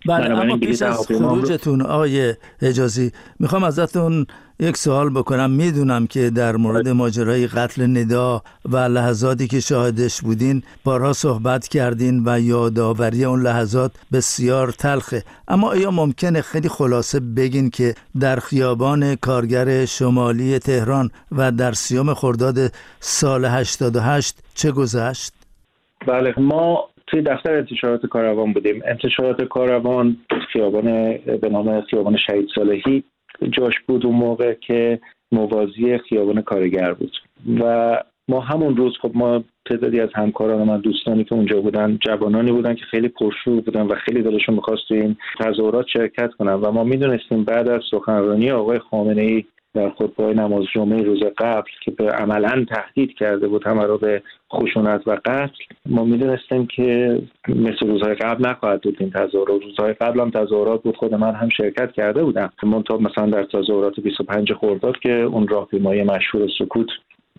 بله 0.07 0.39
اما 0.39 0.57
پیش 0.57 0.81
از 0.81 1.07
خروجتون 1.07 1.81
آقای 1.81 2.33
اجازی 2.61 3.11
می‌خوام 3.39 3.63
ازتون 3.63 4.25
یک 4.59 4.77
سوال 4.77 5.09
بکنم. 5.09 5.51
می‌دونم 5.51 6.07
که 6.07 6.29
در 6.29 6.55
مورد 6.55 6.89
ماجرای 6.89 7.47
قتل 7.47 7.97
ندا 7.97 8.43
و 8.65 8.77
لحظاتی 8.77 9.47
که 9.47 9.59
شاهدش 9.59 10.21
بودین 10.21 10.63
بارها 10.83 11.13
صحبت 11.13 11.67
کردین 11.67 12.23
و 12.25 12.39
یادآوری 12.39 13.25
اون 13.25 13.41
لحظات 13.41 13.91
بسیار 14.13 14.71
تلخه. 14.71 15.23
اما 15.47 15.69
آیا 15.69 15.91
ممکنه 15.91 16.41
خیلی 16.41 16.69
خلاصه 16.69 17.19
بگین 17.19 17.69
که 17.69 17.95
در 18.19 18.35
خیابان 18.35 19.15
کارگر 19.15 19.85
شمالی 19.85 20.59
تهران 20.59 21.11
و 21.31 21.51
در 21.51 21.71
سیام 21.71 22.13
خرداد 22.13 22.57
سال 22.99 23.45
88 23.45 24.39
چه 24.55 24.71
گذشت؟ 24.71 25.33
بله 26.07 26.33
ما 26.37 26.90
توی 27.11 27.21
دفتر 27.21 27.53
انتشارات 27.53 28.05
کاروان 28.05 28.53
بودیم. 28.53 28.81
انتشارات 28.85 29.41
کاروان 29.41 30.17
خیابان 30.53 30.83
به 31.41 31.49
نام 31.51 31.81
خیابان 31.81 32.17
شهید 32.17 32.47
صالحی 32.55 33.03
جاش 33.49 33.79
بود 33.87 34.05
اون 34.05 34.15
موقع 34.15 34.53
که 34.53 34.99
موازی 35.31 35.97
خیابان 35.97 36.41
کارگر 36.41 36.93
بود. 36.93 37.11
و 37.59 37.97
ما 38.27 38.39
همون 38.39 38.77
روز 38.77 38.97
خب 39.01 39.11
ما 39.13 39.43
تعدادی 39.65 39.99
از 39.99 40.09
همکاران 40.15 40.63
من 40.63 40.79
دوستانی 40.79 41.23
که 41.23 41.35
اونجا 41.35 41.61
بودن 41.61 41.97
جوانانی 42.01 42.51
بودن 42.51 42.75
که 42.75 42.85
خیلی 42.85 43.07
پرشور 43.07 43.61
بودن 43.61 43.81
و 43.81 43.95
خیلی 43.95 44.21
دلشون 44.21 44.55
می‌خواست 44.55 44.91
این 44.91 45.17
تظاهرات 45.39 45.87
شرکت 45.87 46.31
کنن. 46.33 46.53
و 46.53 46.71
ما 46.71 46.83
می‌دونستیم 46.83 47.43
بعد 47.43 47.67
از 47.67 47.81
سخنرانی 47.91 48.51
آقای 48.51 48.79
خامنه 48.79 49.21
ای 49.21 49.43
در 49.73 49.89
خطبه 49.89 50.33
نماز 50.33 50.63
جمعه 50.75 51.03
روز 51.03 51.23
قبل 51.37 51.69
که 51.83 51.91
به 51.91 52.09
عملا 52.09 52.65
تهدید 52.69 53.13
کرده 53.13 53.47
بود 53.47 53.67
همه 53.67 53.83
رو 53.83 53.97
به 53.97 54.21
خشونت 54.53 55.07
و 55.07 55.17
قتل 55.25 55.63
ما 55.85 56.03
می‌دونستیم 56.03 56.67
که 56.67 57.21
مثل 57.47 57.87
روزهای 57.87 58.13
قبل 58.15 58.47
نخواهد 58.47 58.81
بود. 58.81 58.97
این 58.99 59.09
تظاهرات 59.09 59.61
روزهای 59.63 59.93
قبل 59.93 60.19
هم 60.19 60.29
تظاهرات 60.29 60.83
بود. 60.83 60.97
خود 60.97 61.13
من 61.13 61.35
هم 61.35 61.49
شرکت 61.49 61.91
کرده 61.91 62.23
بودم. 62.23 62.49
منتها 62.63 62.97
مثلا 62.97 63.25
در 63.25 63.43
تظاهرات 63.43 63.99
25 63.99 64.53
خرداد 64.53 64.99
که 64.99 65.13
اون 65.13 65.47
راهپیمایی 65.47 66.03
مشهور 66.03 66.49
سکوت 66.59 66.87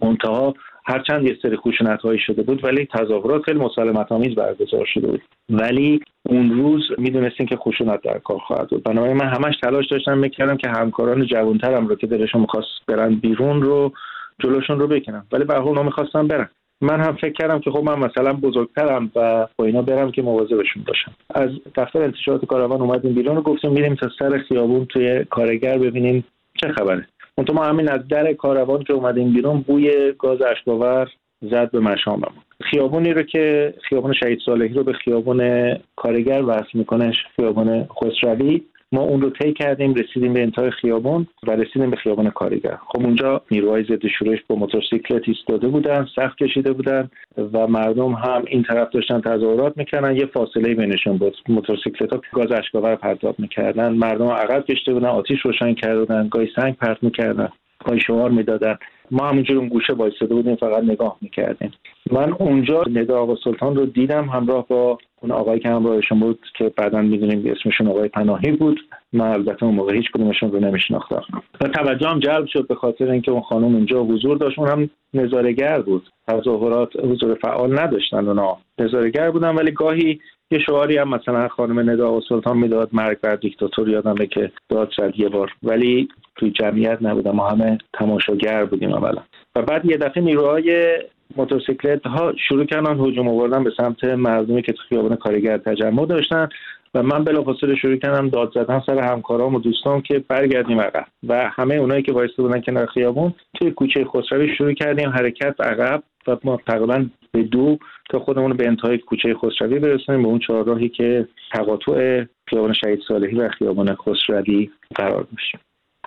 منتها 0.02 0.54
هرچند 0.84 1.28
یه 1.28 1.36
سری 1.42 1.56
خشونت 1.56 2.00
هایی 2.00 2.18
شده 2.18 2.42
بود 2.42 2.64
ولی 2.64 2.88
تظاهرات 2.94 3.42
خیلی 3.42 3.58
مسالمت 3.58 4.12
آمیز 4.12 4.34
برگزار 4.34 4.86
شده 4.94 5.06
بود. 5.06 5.22
ولی 5.50 6.00
اون 6.28 6.50
روز 6.50 6.82
می‌دونستیم 6.98 7.46
که 7.46 7.56
خشونت 7.56 8.02
در 8.02 8.18
کار 8.18 8.38
خواهد 8.38 8.68
بود. 8.68 8.82
بنابراین 8.82 9.16
من 9.16 9.28
همش 9.28 9.54
تلاش 9.62 9.86
داشتم 9.86 10.18
می‌کردم 10.18 10.56
که 10.56 10.68
همکاران 10.68 11.26
جوانترم 11.26 11.86
رو 11.86 11.94
که 11.94 12.06
دلشون 12.06 12.40
می‌خواست 12.40 12.68
برن 12.86 13.14
بیرون 13.14 13.62
رو 13.62 13.92
جلوشون 14.38 14.80
رو 14.80 14.86
بکنم. 14.86 15.26
ولی 15.32 15.44
به 15.44 15.60
اونا 15.60 15.82
می‌خواستم 15.82 16.28
برن. 16.28 16.48
من 16.80 17.00
هم 17.00 17.16
فکر 17.16 17.32
کردم 17.32 17.60
که 17.60 17.70
خب 17.70 17.84
من 17.84 17.98
مثلا 17.98 18.32
بزرگترم 18.32 19.10
و 19.16 19.46
با 19.56 19.64
اینا 19.64 19.82
برم 19.82 20.10
که 20.10 20.22
مواظبشون 20.22 20.82
باشم. 20.86 21.12
از 21.34 21.50
دفتر 21.76 22.02
انتشارات 22.02 22.44
کاروان 22.44 22.80
اومدیم 22.80 23.14
بیرون 23.14 23.36
و 23.36 23.42
گفتیم 23.42 23.72
میریم 23.72 23.94
تا 23.94 24.08
سر 24.18 24.38
خیابون 24.38 24.84
توی 24.84 25.24
کارگر 25.24 25.78
ببینیم 25.78 26.24
چه 26.60 26.72
خبره. 26.72 27.08
اون 27.38 27.46
ما 27.54 27.64
همین 27.64 27.88
از 27.88 28.08
در 28.08 28.32
کاروان 28.32 28.82
که 28.82 28.92
اومدیم 28.92 29.32
بیرون 29.32 29.60
بوی 29.60 30.12
گاز 30.18 30.42
اشکاور 30.42 31.08
زد 31.42 31.70
به 31.70 31.80
مشامم 31.80 32.32
خیابونی 32.60 33.12
رو 33.12 33.22
که 33.22 33.74
خیابون 33.88 34.12
شهید 34.12 34.38
صالحی 34.46 34.74
رو 34.74 34.84
به 34.84 34.92
خیابون 34.92 35.72
کارگر 35.96 36.42
وصل 36.46 36.78
می‌کنه 36.78 37.12
خیابون 37.36 37.84
خسروی. 37.84 38.62
ما 38.92 39.02
اون 39.02 39.20
رو 39.22 39.30
طی 39.30 39.52
کردیم 39.52 39.94
رسیدیم 39.94 40.32
به 40.32 40.42
انتهای 40.42 40.70
خیابان 40.70 41.26
و 41.46 41.50
رسیدیم 41.50 41.90
به 41.90 41.96
خیابان 41.96 42.30
کارگر 42.30 42.78
خب 42.86 43.04
اونجا 43.04 43.42
نیروهای 43.50 43.84
ضد 43.84 44.06
شورش 44.06 44.38
با 44.48 44.56
موتورسیکلت 44.56 45.22
ایستاده 45.28 45.68
بودن 45.68 46.06
سخت 46.16 46.38
کشیده 46.38 46.72
بودن 46.72 47.10
و 47.52 47.66
مردم 47.66 48.12
هم 48.12 48.44
این 48.46 48.62
طرف 48.62 48.90
داشتن 48.90 49.20
تظاهرات 49.20 49.76
می‌کردن 49.76 50.16
یه 50.16 50.26
فاصله 50.26 50.74
بینشون 50.74 51.16
بود. 51.16 51.36
موتورسیکلت 51.48 52.12
ها 52.12 52.20
گاز 52.32 52.52
اشکاور 52.52 52.94
پرتاب 52.96 53.38
می‌کردن 53.38 53.92
مردم 53.92 54.26
عقب 54.26 54.64
کشیده 54.64 54.94
بودن 54.94 55.08
آتیش 55.08 55.40
روشن 55.40 55.74
کرده 55.74 55.98
بودن 55.98 56.28
گاهی 56.28 56.48
سنگ 56.56 56.76
پرت 56.76 57.02
می‌کردن 57.02 57.48
گاهی 57.84 58.00
شمار 58.00 58.30
می‌دادن. 58.30 58.76
ما 59.10 59.28
همونجور 59.28 59.58
اون 59.58 59.68
گوشه 59.68 59.92
وایساده 59.92 60.34
بودیم 60.34 60.56
فقط 60.56 60.82
نگاه 60.84 61.16
می‌کردیم. 61.20 61.72
من 62.10 62.32
اونجا 62.32 62.84
ندا 62.90 63.18
آقا 63.18 63.36
سلطان 63.44 63.76
رو 63.76 63.86
دیدم 63.86 64.24
همراه 64.24 64.66
با 64.68 64.98
اون 65.22 65.30
آقایی 65.30 65.60
که 65.60 65.68
همراهشون 65.68 66.20
بود 66.20 66.38
که 66.58 66.72
بعدا 66.76 67.02
می‌دونیم 67.02 67.52
اسمشون 67.52 67.88
آقای 67.88 68.08
پناهی 68.08 68.52
بود 68.52 68.80
من 69.12 69.26
البته 69.26 69.64
اون 69.64 69.74
موقع 69.74 69.94
هیچ 69.94 70.10
کدومشون 70.10 70.52
رو 70.52 70.60
نمیشناختم. 70.60 71.42
و 71.60 71.68
توجهم 71.68 72.18
جلب 72.18 72.46
شد 72.46 72.66
به 72.66 72.74
خاطر 72.74 73.10
اینکه 73.10 73.30
اون 73.30 73.42
خانم 73.42 73.74
اونجا 73.74 74.02
حضور 74.02 74.36
داشت 74.36 74.58
اون 74.58 74.68
هم 74.68 74.90
نظارگر 75.14 75.80
بود. 75.80 76.08
تظاهرات 76.28 76.96
حضور 76.96 77.34
فعال 77.34 77.78
نداشتن 77.78 78.28
اونا. 78.28 78.58
نظارگر 78.78 79.30
بودن 79.30 79.54
ولی 79.54 79.70
گاهی 79.70 80.20
یه 80.50 80.58
شعاری 80.58 80.96
هم 80.96 81.08
مثلا 81.08 81.48
خانم 81.48 81.90
ندا 81.90 82.12
و 82.12 82.20
سلطان 82.28 82.58
می‌داد 82.58 82.88
مرگ 82.92 83.20
بر 83.20 83.36
دیکتاتور 83.36 83.88
یادمه 83.88 84.26
که 84.26 84.52
داد 84.68 84.90
زد 84.98 85.12
یه 85.16 85.28
بار. 85.28 85.52
ولی 85.62 86.08
توی 86.36 86.50
جمعیت 86.50 86.98
نبودم 87.02 87.30
ما 87.30 87.48
همه 87.48 87.78
تماشاگر 87.92 88.64
بودیم 88.64 88.92
اولا 88.92 89.22
و 89.56 89.62
بعد 89.62 89.84
یه 89.84 89.96
دفعه 89.96 90.22
نیروهای 90.22 90.98
موتورسیکلت 91.36 92.06
ها 92.06 92.32
شروع 92.48 92.64
کردن 92.64 93.00
هجوم 93.00 93.28
آوردن 93.28 93.64
به 93.64 93.72
سمت 93.76 94.04
مردمی 94.04 94.62
که 94.62 94.72
تو 94.72 94.82
خیابان 94.88 95.16
کارگر 95.16 95.58
تجمع 95.58 96.06
داشتن 96.06 96.48
و 96.94 97.02
من 97.02 97.24
بلافاصله 97.24 97.74
شروع 97.74 97.96
کردم 97.96 98.28
داد 98.28 98.52
زدن 98.54 98.82
سر 98.86 98.98
همکارام 98.98 99.54
و 99.54 99.60
دوستان 99.60 100.00
که 100.00 100.18
برگردیم 100.28 100.80
عقب. 100.80 101.06
و 101.28 101.50
همه 101.50 101.74
اونایی 101.74 102.02
که 102.02 102.12
وایسته 102.12 102.42
بودن 102.42 102.60
کنار 102.60 102.86
خیابون 102.86 103.34
توی 103.54 103.70
کوچه 103.70 104.04
خسروی 104.04 104.56
شروع 104.56 104.72
کردیم 104.72 105.10
حرکت 105.10 105.60
عقب 105.60 106.02
و 106.26 106.36
ما 106.44 106.60
تقریبا 106.66 107.06
به 107.32 107.42
دو 107.42 107.78
تا 108.10 108.18
خودمون 108.18 108.52
به 108.56 108.66
انتهای 108.66 108.98
کوچه 108.98 109.34
خسروی 109.34 109.78
برسونیم 109.78 110.22
به 110.22 110.28
اون 110.28 110.38
چهارراهی 110.38 110.88
که 110.88 111.28
تقاطع 111.52 112.24
خیابان 112.46 112.72
شهید 112.72 113.00
صالحی 113.08 113.36
و 113.36 113.48
خیابان 113.48 113.94
خسروی 113.94 114.70
قرار 114.94 115.26
داشت. 115.32 115.56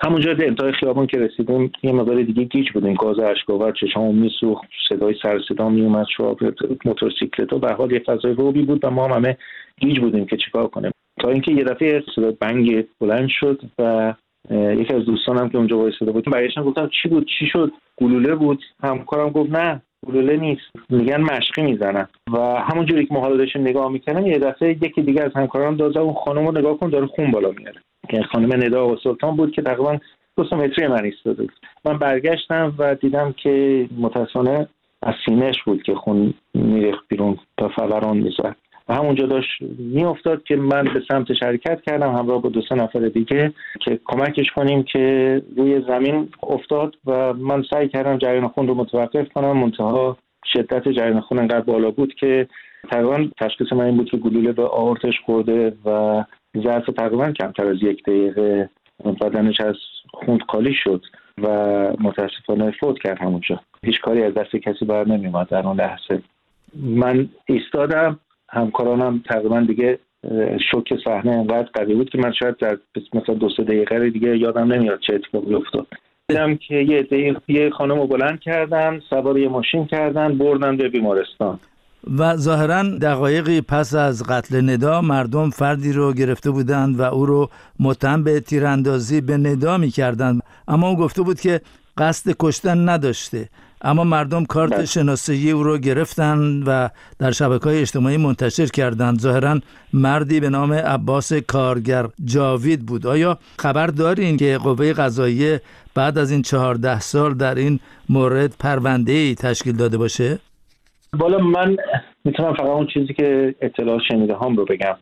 همونجا 0.03 0.33
به 0.33 0.47
انتهای 0.47 0.71
خیابان 0.71 1.07
که 1.07 1.17
رسیدیم 1.17 1.71
یه 1.83 1.91
مقدار 1.91 2.21
دیگه 2.23 2.43
گیج 2.43 2.71
بودیم. 2.71 2.93
گاز 2.93 3.19
اشکاور 3.19 3.71
چشامو 3.71 4.11
میسوخت 4.11 4.63
صدای 4.89 5.15
سر 5.21 5.39
صدا 5.47 5.69
میومد 5.69 6.05
شعاب 6.17 6.39
موتورسیکلت 6.85 7.53
و 7.53 7.59
به 7.59 7.73
حال 7.73 7.91
یه 7.91 7.99
فضای 7.99 8.33
روبی 8.33 8.61
بود 8.61 8.85
و 8.85 8.89
ما 8.89 9.07
هم 9.07 9.11
همه 9.11 9.37
گیج 9.79 9.99
بودیم 9.99 10.25
که 10.25 10.37
چیکار 10.37 10.67
کنیم. 10.67 10.91
تا 11.19 11.29
اینکه 11.29 11.51
یه 11.51 11.63
دفعه 11.63 12.03
صدا 12.15 12.31
بنگ 12.31 12.85
بلند 13.01 13.27
شد 13.29 13.61
و 13.79 14.13
یکی 14.51 14.93
از 14.93 15.05
دوستانم 15.05 15.49
که 15.49 15.57
اونجا 15.57 15.77
وایساده 15.77 16.11
بود 16.11 16.31
برگشتم 16.31 16.63
گفتم 16.63 16.89
چی 17.01 17.09
بود؟ 17.09 17.27
چی 17.39 17.47
شد؟ 17.47 17.71
گلوله 17.97 18.35
بود؟ 18.35 18.63
همکارم 18.83 19.29
گفت 19.29 19.49
نه 19.49 19.81
گلوله 20.07 20.37
نیست. 20.37 20.61
میگن 20.89 21.21
مشقی 21.21 21.61
می‌زنن. 21.61 22.07
و 22.33 22.37
همونجوری 22.39 23.05
که 23.05 23.13
ما 23.13 23.19
حالا 23.19 23.45
نگاه 23.55 23.91
می‌کنم 23.91 24.27
یه 24.27 24.39
دفعه 24.39 24.69
یکی 24.71 25.01
دیگه 25.01 25.23
از 25.23 25.31
همکاران 25.35 25.75
داد 25.75 25.97
اون 25.97 26.13
خانم 26.13 26.45
رو 26.47 26.57
نگاه 26.57 26.77
کن 26.77 26.89
داره 26.89 27.05
خون 27.05 27.31
بالا 27.31 27.51
میاره 27.51 27.81
که 28.09 28.21
خانم 28.21 28.63
ندا 28.63 28.88
و 28.88 28.97
سلطان 29.03 29.35
بود 29.35 29.51
که 29.51 29.62
تقریبا 29.62 29.97
دو 30.38 30.43
متری 30.57 30.88
من 30.88 31.03
ایستاده 31.03 31.43
بود. 31.43 31.53
من 31.85 31.97
برگشتم 31.97 32.74
و 32.77 32.95
دیدم 32.95 33.33
که 33.38 33.85
متاسفانه 33.97 34.67
از 35.03 35.13
سینهش 35.25 35.63
بود 35.65 35.83
که 35.83 35.95
خون 35.95 36.33
میریخت 36.53 37.03
بیرون 37.07 37.38
تا 37.57 37.69
فوران 37.69 38.17
می‌زد. 38.17 38.55
و 38.89 38.95
همونجا 38.95 39.25
داشت 39.25 39.62
میافتاد 39.77 40.43
که 40.43 40.55
من 40.55 40.83
به 40.83 41.01
سمت 41.07 41.33
شرکت 41.33 41.81
کردم 41.81 42.15
همراه 42.15 42.41
با 42.41 42.50
دو 42.50 42.62
سه 42.69 42.75
نفر 42.75 43.00
دیگه 43.00 43.53
که 43.81 44.00
کمکش 44.05 44.51
کنیم 44.51 44.83
که 44.83 45.41
روی 45.57 45.81
زمین 45.88 46.29
افتاد 46.43 46.95
و 47.05 47.33
من 47.33 47.63
سعی 47.69 47.88
کردم 47.88 48.17
جریان 48.17 48.47
خون 48.47 48.67
رو 48.67 48.75
متوقف 48.75 49.29
کنم. 49.33 49.57
منتها 49.57 50.17
شدت 50.53 50.89
جریان 50.89 51.21
خون 51.21 51.39
انقدر 51.39 51.62
بالا 51.62 51.91
بود 51.91 52.13
که 52.13 52.47
تقریبا 52.91 53.27
تشخیص 53.39 53.74
من 53.74 53.85
این 53.85 53.97
بود 53.97 54.09
که 54.09 54.17
گلوله 54.17 54.51
به 54.51 54.63
آورتش 54.63 55.19
خورده 55.25 55.74
و 55.85 56.24
ظرف 56.63 56.85
تقریبا 56.85 57.31
کمتر 57.31 57.65
از 57.67 57.77
یک 57.81 58.03
دقیقه. 58.03 58.69
بدنش 59.21 59.62
از 59.62 59.75
خون 60.09 60.39
خالی 60.50 60.74
شد 60.74 61.05
و 61.43 61.47
متاسفانه 62.00 62.71
فوت 62.71 63.00
کرد 63.00 63.17
همونجا 63.17 63.59
هیچ 63.83 64.01
کاری 64.01 64.24
از 64.24 64.33
دست 64.33 64.55
کسی 64.55 64.85
بر 64.85 65.07
نمیومد 65.07 65.50
در 65.50 65.67
اون 65.67 65.77
لحظه. 65.77 66.21
من 66.74 67.29
ایستادم 67.45 68.19
همکارانم 68.50 69.24
تقریبا 69.29 69.59
دیگه 69.59 70.00
شوک 70.71 70.93
صحنه 71.05 71.31
انقدر 71.31 71.69
قوی 71.74 71.95
بود 71.95 72.09
که 72.09 72.17
من 72.17 72.31
شاید 72.31 72.57
در 72.57 72.77
مثلا 73.13 73.35
دو 73.35 73.50
سه 73.57 73.63
دقیقه 73.63 74.09
دیگه 74.09 74.38
یادم 74.38 74.74
نمیاد 74.74 75.00
چه 75.00 75.13
اتفاقی 75.13 75.53
افتاد. 75.53 75.88
دیدم 76.27 76.55
که 76.55 76.75
یه 76.75 77.07
یه 77.47 77.69
خانم 77.69 78.00
رو 78.00 78.07
بلند 78.07 78.39
کردن 78.39 79.01
سوار 79.09 79.38
یه 79.39 79.50
ماشین 79.50 79.85
کردن 79.85 80.38
بردن 80.38 80.77
به 80.77 80.89
بیمارستان. 80.89 81.59
و 82.17 82.38
ظاهرا 82.38 82.83
دقایقی 82.83 83.62
پس 83.62 83.95
از 83.95 84.24
قتل 84.24 84.69
ندا 84.69 85.01
مردم 85.01 85.50
فردی 85.50 85.91
رو 85.91 86.13
گرفته 86.13 86.51
بودند 86.51 87.00
و 87.00 87.01
او 87.01 87.25
رو 87.25 87.50
متهم 87.79 88.24
به 88.24 88.39
تیراندازی 88.39 89.21
به 89.21 89.38
ندا 89.38 89.77
می 89.77 89.91
کردند 89.91 90.41
اما 90.67 90.89
او 90.89 90.97
گفته 90.97 91.21
بود 91.21 91.39
که 91.39 91.62
قصد 91.97 92.35
کشتن 92.39 92.89
نداشته 92.89 93.50
اما 93.81 94.03
مردم 94.03 94.45
کارت 94.45 94.74
بله. 94.74 94.85
شناسایی 94.85 95.51
او 95.51 95.63
رو 95.63 95.77
گرفتن 95.77 96.63
و 96.63 96.89
در 97.19 97.31
شبکه 97.31 97.63
های 97.63 97.79
اجتماعی 97.79 98.17
منتشر 98.17 98.65
کردند 98.65 99.19
ظاهرا 99.19 99.59
مردی 99.93 100.39
به 100.39 100.50
نام 100.50 100.74
عباس 100.74 101.33
کارگر 101.33 102.07
جاوید 102.25 102.85
بود 102.85 103.07
آیا 103.07 103.38
خبر 103.59 103.88
دارین 103.88 104.38
که 104.38 104.57
قوه 104.57 104.93
قضاییه 104.93 105.62
بعد 105.93 106.17
از 106.17 106.31
این 106.31 106.41
چهارده 106.41 107.00
سال 107.00 107.33
در 107.33 107.55
این 107.55 107.79
مورد 108.09 108.55
پرونده 108.59 109.12
ای 109.12 109.35
تشکیل 109.35 109.75
داده 109.75 109.97
باشه؟ 109.97 110.39
بالا 111.17 111.38
من 111.38 111.77
می‌تونم 112.24 112.53
فقط 112.53 112.69
اون 112.69 112.88
چیزی 112.88 113.13
که 113.13 113.55
اطلاع 113.62 114.00
شنیده 114.07 114.36
هم 114.36 114.55
رو 114.55 114.65
بگم. 114.65 114.95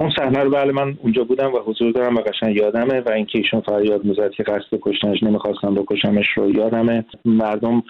اون 0.00 0.10
صحنه 0.10 0.38
رو 0.38 0.50
بله 0.50 0.72
من 0.72 0.98
اونجا 1.02 1.24
بودم 1.24 1.54
و 1.54 1.58
حضور 1.58 1.92
دارم 1.92 2.16
و 2.16 2.20
قشنگ 2.20 2.56
یادمه 2.56 3.00
و 3.00 3.10
اینکه 3.10 3.38
ایشون 3.38 3.60
فریاد 3.60 4.04
می‌زد 4.04 4.30
که 4.30 4.42
قصد 4.42 4.78
کشتنش 4.82 5.22
نمی‌خواستم 5.22 5.74
بکشمش 5.74 6.26
رو 6.36 6.50
یادمه. 6.50 7.04
مردم 7.24 7.82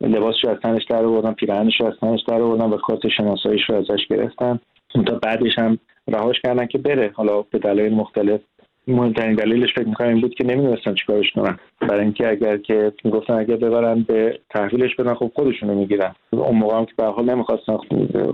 لباسش 0.00 0.44
از 0.44 0.56
تنش 0.62 0.84
در 0.84 1.04
آوردن 1.04 1.32
پیراهنش 1.32 1.80
از 1.80 1.92
تنش 2.00 2.20
در 2.28 2.40
آوردن 2.40 2.70
و 2.70 2.76
کارت 2.76 3.08
شناساییش 3.08 3.62
رو 3.70 3.76
ازش 3.76 4.06
گرفتن. 4.10 4.60
تا 5.06 5.18
بعدش 5.22 5.58
هم 5.58 5.78
رهاش 6.08 6.40
کردن 6.40 6.66
که 6.66 6.78
بره. 6.78 7.10
حالا 7.14 7.42
به 7.42 7.58
دلایل 7.58 7.94
مختلف 7.94 8.40
مهمترین 8.86 9.34
دلیلش 9.34 9.74
فکر 9.74 9.88
می‌کنم 9.88 10.08
این 10.08 10.20
بود 10.20 10.34
که 10.34 10.44
نمی‌دونستن 10.44 10.94
چیکارش 10.94 11.32
کنن. 11.34 11.58
برای 11.80 12.00
اینکه 12.00 12.28
اگر 12.28 12.56
که 12.56 12.92
می‌گفتن 13.04 13.34
اگر 13.34 13.56
ببرن 13.56 14.02
به 14.02 14.38
تحویلش 14.50 14.96
بدن 14.96 15.14
خب 15.14 15.30
خودشونو 15.34 15.74
می‌گیرن. 15.74 16.14
اون 16.30 16.56
موقع 16.56 16.76
هم 16.76 16.84
که 16.84 16.92
به 16.96 17.04
حال 17.04 17.24
نمی‌خواستن 17.24 17.76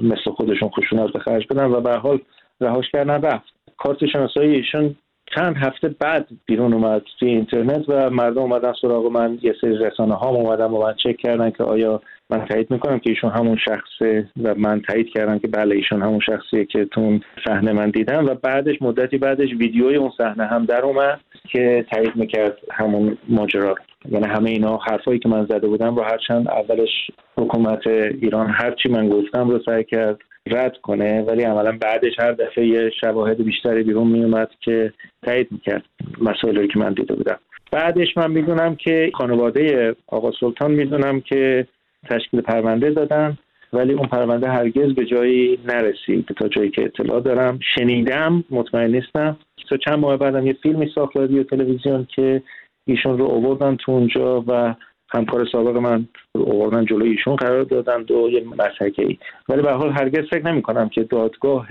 مثل 0.01 0.31
خودشون 0.31 0.69
خشونت 0.69 1.13
به 1.13 1.19
خرج 1.19 1.47
بدن 1.51 1.65
و 1.65 1.81
به 1.81 1.97
حال 1.97 2.19
رهاش 2.61 2.91
کردن 2.93 3.23
رفت. 3.23 3.53
کارت 3.79 4.07
شناسایی 4.07 4.55
ایشون 4.55 4.97
چند 5.37 5.57
هفته 5.57 5.89
بعد 5.89 6.29
بیرون 6.47 6.73
اومد 6.73 7.03
توی 7.21 7.29
اینترنت 7.29 7.85
و 7.89 8.11
مردم 8.11 8.43
اومدن 8.43 8.73
سراغ 8.83 9.07
من. 9.07 9.39
یه 9.43 9.55
سری 9.61 9.79
رسانه 9.79 10.15
ها 10.15 10.29
اومدن 10.29 10.65
و 10.65 10.83
من 10.83 10.95
چک 10.95 11.17
کردن 11.17 11.51
که 11.51 11.65
آیا 11.65 12.03
من 12.31 12.45
تایید 12.45 12.71
می‌کنم 12.71 12.99
که 12.99 13.11
ایشون 13.11 13.31
همون 13.31 13.57
شخصه 13.57 14.29
و 14.43 14.55
من 14.55 14.81
تایید 14.81 15.09
کردم 15.09 15.39
که 15.39 15.49
بله 15.49 15.77
ایشون 15.77 16.03
همون 16.03 16.21
شخصیه 16.21 16.65
که 16.65 16.85
تو 16.85 17.19
صحنه 17.47 17.73
من 17.73 17.91
دیدم 17.91 18.27
و 18.27 18.35
بعدش 18.35 18.83
مدتی 18.83 19.19
بعدش 19.19 19.49
ویدیوی 19.49 19.97
اون 19.97 20.11
صحنه 20.19 20.47
هم 20.47 20.65
در 20.65 20.83
اومد 20.83 21.21
که 21.53 21.87
تایید 21.93 22.17
می‌کرد 22.17 22.59
همون 22.71 23.19
ماجرا 23.29 23.75
یعنی 24.11 24.27
همه 24.27 24.51
اینا 24.51 24.77
حرفایی 24.77 25.19
که 25.19 25.29
من 25.29 25.45
زده 25.45 25.69
بودم 25.69 25.97
رو 25.97 26.03
هرچند 26.03 26.49
اولش 26.49 27.11
حکومت 27.37 27.87
ایران 27.87 28.51
هرچی 28.51 28.89
من 28.89 29.09
گفتم 29.09 29.49
رو 29.49 29.61
سعی 29.67 29.85
کرد 29.85 30.19
رد 30.47 30.77
کنه 30.77 31.23
ولی 31.23 31.43
عملا 31.43 31.79
بعدش 31.81 32.13
هر 32.19 32.33
دفعه 32.33 32.67
یه 32.67 32.91
شواهد 33.01 33.45
بیشتری 33.45 33.83
بیرون 33.83 34.07
میومد 34.07 34.51
که 34.61 34.93
تایید 35.23 35.49
می‌کرد 35.51 35.83
مسائلی 36.21 36.69
که 36.69 36.79
من 36.79 36.93
دیده 36.93 37.15
بودم. 37.15 37.39
بعدش 37.73 38.17
من 38.17 38.31
می‌دونم 38.31 38.77
که 38.77 39.11
خانواده 39.15 39.95
آقا 40.07 40.31
سلطان 40.41 40.71
می‌دونم 40.71 41.21
که 41.21 41.67
تشکیل 42.11 42.41
پرونده 42.41 42.91
دادن 42.91 43.39
ولی 43.73 43.93
اون 43.93 44.07
پرونده 44.07 44.49
هرگز 44.49 44.95
به 44.95 45.05
جایی 45.05 45.59
نرسید. 45.67 46.25
تا 46.25 46.49
جایی 46.49 46.71
که 46.71 46.85
اطلاع 46.85 47.21
دارم 47.21 47.59
شنیدم 47.75 48.45
مطمئن 48.51 48.91
نیستم. 48.91 49.37
تا 49.69 49.77
چند 49.77 49.99
ماه 49.99 50.17
بعدم 50.17 50.47
یه 50.47 50.53
فیلمی 50.53 50.91
ساخت 50.95 51.17
رادیو 51.17 51.43
تلویزیون 51.43 52.07
که 52.15 52.43
ایشون 52.85 53.19
رو 53.19 53.27
آوردن 53.27 53.77
تو 53.77 53.93
اونجا 53.93 54.45
و 54.47 54.75
همکار 55.11 55.47
سابق 55.53 55.77
من 55.77 56.09
آوردن 56.35 56.85
جلوی 56.85 57.11
ایشون 57.11 57.37
قرار 57.37 57.63
دادن 57.63 58.03
دو 58.03 58.29
یه 58.31 58.45
مسحکه 58.45 59.03
ای 59.03 59.19
ولی 59.49 59.63
به 59.63 59.73
حال 59.73 59.91
هرگز 59.91 60.29
فکر 60.31 60.47
نمی 60.47 60.63
کنم 60.63 60.89
که 60.89 61.03
دادگاه 61.03 61.69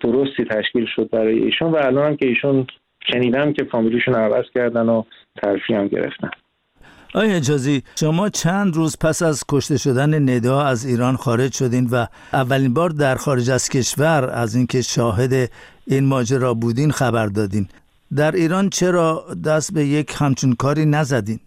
درستی 0.00 0.44
تشکیل 0.50 0.86
شد 0.96 1.08
برای 1.10 1.38
ایشون 1.38 1.70
و 1.70 1.76
الان 1.76 2.06
هم 2.06 2.16
که 2.16 2.26
ایشون 2.26 2.66
شنیدم 3.12 3.52
که 3.52 3.64
فامیلیشون 3.64 4.14
عوض 4.14 4.44
کردن 4.54 4.88
و 4.88 5.02
ترفی 5.42 5.74
هم 5.74 5.88
گرفتن. 5.88 6.30
آیا 7.14 7.36
اجازی 7.36 7.82
شما 8.00 8.28
چند 8.28 8.74
روز 8.74 8.96
پس 9.00 9.22
از 9.22 9.44
کشته 9.48 9.76
شدن 9.78 10.30
ندا 10.30 10.62
از 10.62 10.86
ایران 10.86 11.16
خارج 11.16 11.52
شدین 11.52 11.86
و 11.92 12.06
اولین 12.32 12.74
بار 12.74 12.90
در 12.90 13.14
خارج 13.14 13.50
از 13.50 13.68
کشور 13.68 14.30
از 14.32 14.54
اینکه 14.54 14.82
شاهد 14.82 15.50
این 15.86 16.04
ماجرا 16.04 16.54
بودین 16.54 16.90
خبر 16.90 17.26
دادین. 17.26 17.66
در 18.16 18.32
ایران 18.32 18.68
چرا 18.68 19.24
دست 19.46 19.74
به 19.74 19.84
یک 19.84 20.14
همچون 20.18 20.52
کاری 20.52 20.86
نزدین؟ 20.86 21.38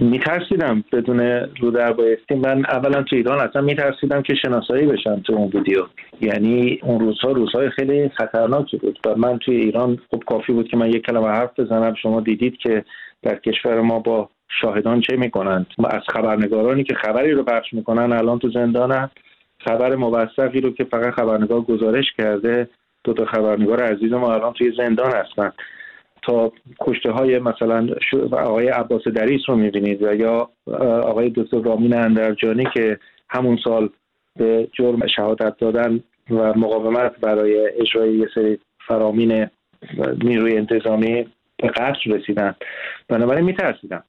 میترسیدم 0.00 0.84
بدون 0.92 1.20
رو 1.60 1.70
در 1.70 1.92
بایستی. 1.92 2.34
من 2.34 2.66
اولا 2.66 3.02
تو 3.02 3.16
ایران 3.16 3.48
اصلا 3.48 3.62
میترسیدم 3.62 4.22
که 4.22 4.34
شناسایی 4.34 4.86
بشم 4.86 5.20
تو 5.20 5.32
اون 5.32 5.50
ویدیو. 5.54 5.82
یعنی 6.20 6.78
اون 6.82 7.00
روزها 7.00 7.32
روزهای 7.32 7.70
خیلی 7.70 8.08
خطرناکی 8.08 8.76
بود 8.76 8.98
و 9.06 9.14
من 9.16 9.38
توی 9.38 9.56
ایران 9.56 9.98
خب 10.10 10.22
کافی 10.26 10.52
بود 10.52 10.68
که 10.68 10.76
من 10.76 10.88
یک 10.88 11.06
کلمه 11.06 11.28
حرف 11.28 11.60
بزنم. 11.60 11.94
شما 12.02 12.20
دیدید 12.20 12.56
که 12.56 12.84
در 13.22 13.36
کشور 13.36 13.80
ما 13.80 13.98
با 13.98 14.30
شاهدان 14.48 15.00
چه 15.00 15.16
می‌کنند؟ 15.16 15.66
از 15.84 16.02
خبرنگارانی 16.08 16.84
که 16.84 16.94
خبری 16.94 17.30
رو 17.30 17.42
پخش 17.42 17.72
می‌کنن 17.72 18.12
الان 18.12 18.38
تو 18.38 18.50
زندانن 18.50 19.10
خبر 19.58 19.94
موثقی 19.94 20.60
رو 20.60 20.70
که 20.70 20.84
فقط 20.84 21.14
خبرنگار 21.14 21.60
گزارش 21.60 22.12
کرده 22.18 22.68
دو 23.04 23.12
تا 23.12 23.24
خبرنگار 23.24 23.82
عزیز 23.82 24.12
ما 24.12 24.34
الان 24.34 24.52
توی 24.52 24.72
زندان 24.76 25.12
هستن. 25.12 25.52
تا 26.22 26.52
کشته 26.80 27.10
های 27.10 27.38
مثلا 27.38 27.88
آقای 28.32 28.68
عباس 28.68 29.08
دریس 29.08 29.40
رو 29.48 29.56
می‌بینید 29.56 30.02
و 30.02 30.14
یا 30.14 30.50
آقای 31.02 31.32
دکتر 31.36 31.60
رامین 31.62 31.94
اندرجانی 31.94 32.64
که 32.74 32.98
همون 33.28 33.58
سال 33.64 33.88
به 34.36 34.68
جرم 34.72 35.06
شهادت 35.06 35.56
دادن 35.58 36.00
و 36.30 36.58
مقاومت 36.58 37.20
برای 37.20 37.70
اجرای 37.80 38.16
یه 38.16 38.28
سری 38.34 38.58
فرامین 38.86 39.46
نیروی 40.24 40.56
انتظامی 40.56 41.26
به 41.56 41.68
قتل 41.68 42.12
رسیدن. 42.12 42.54
بنابراین 43.08 43.44
میترسیدم. 43.44 44.04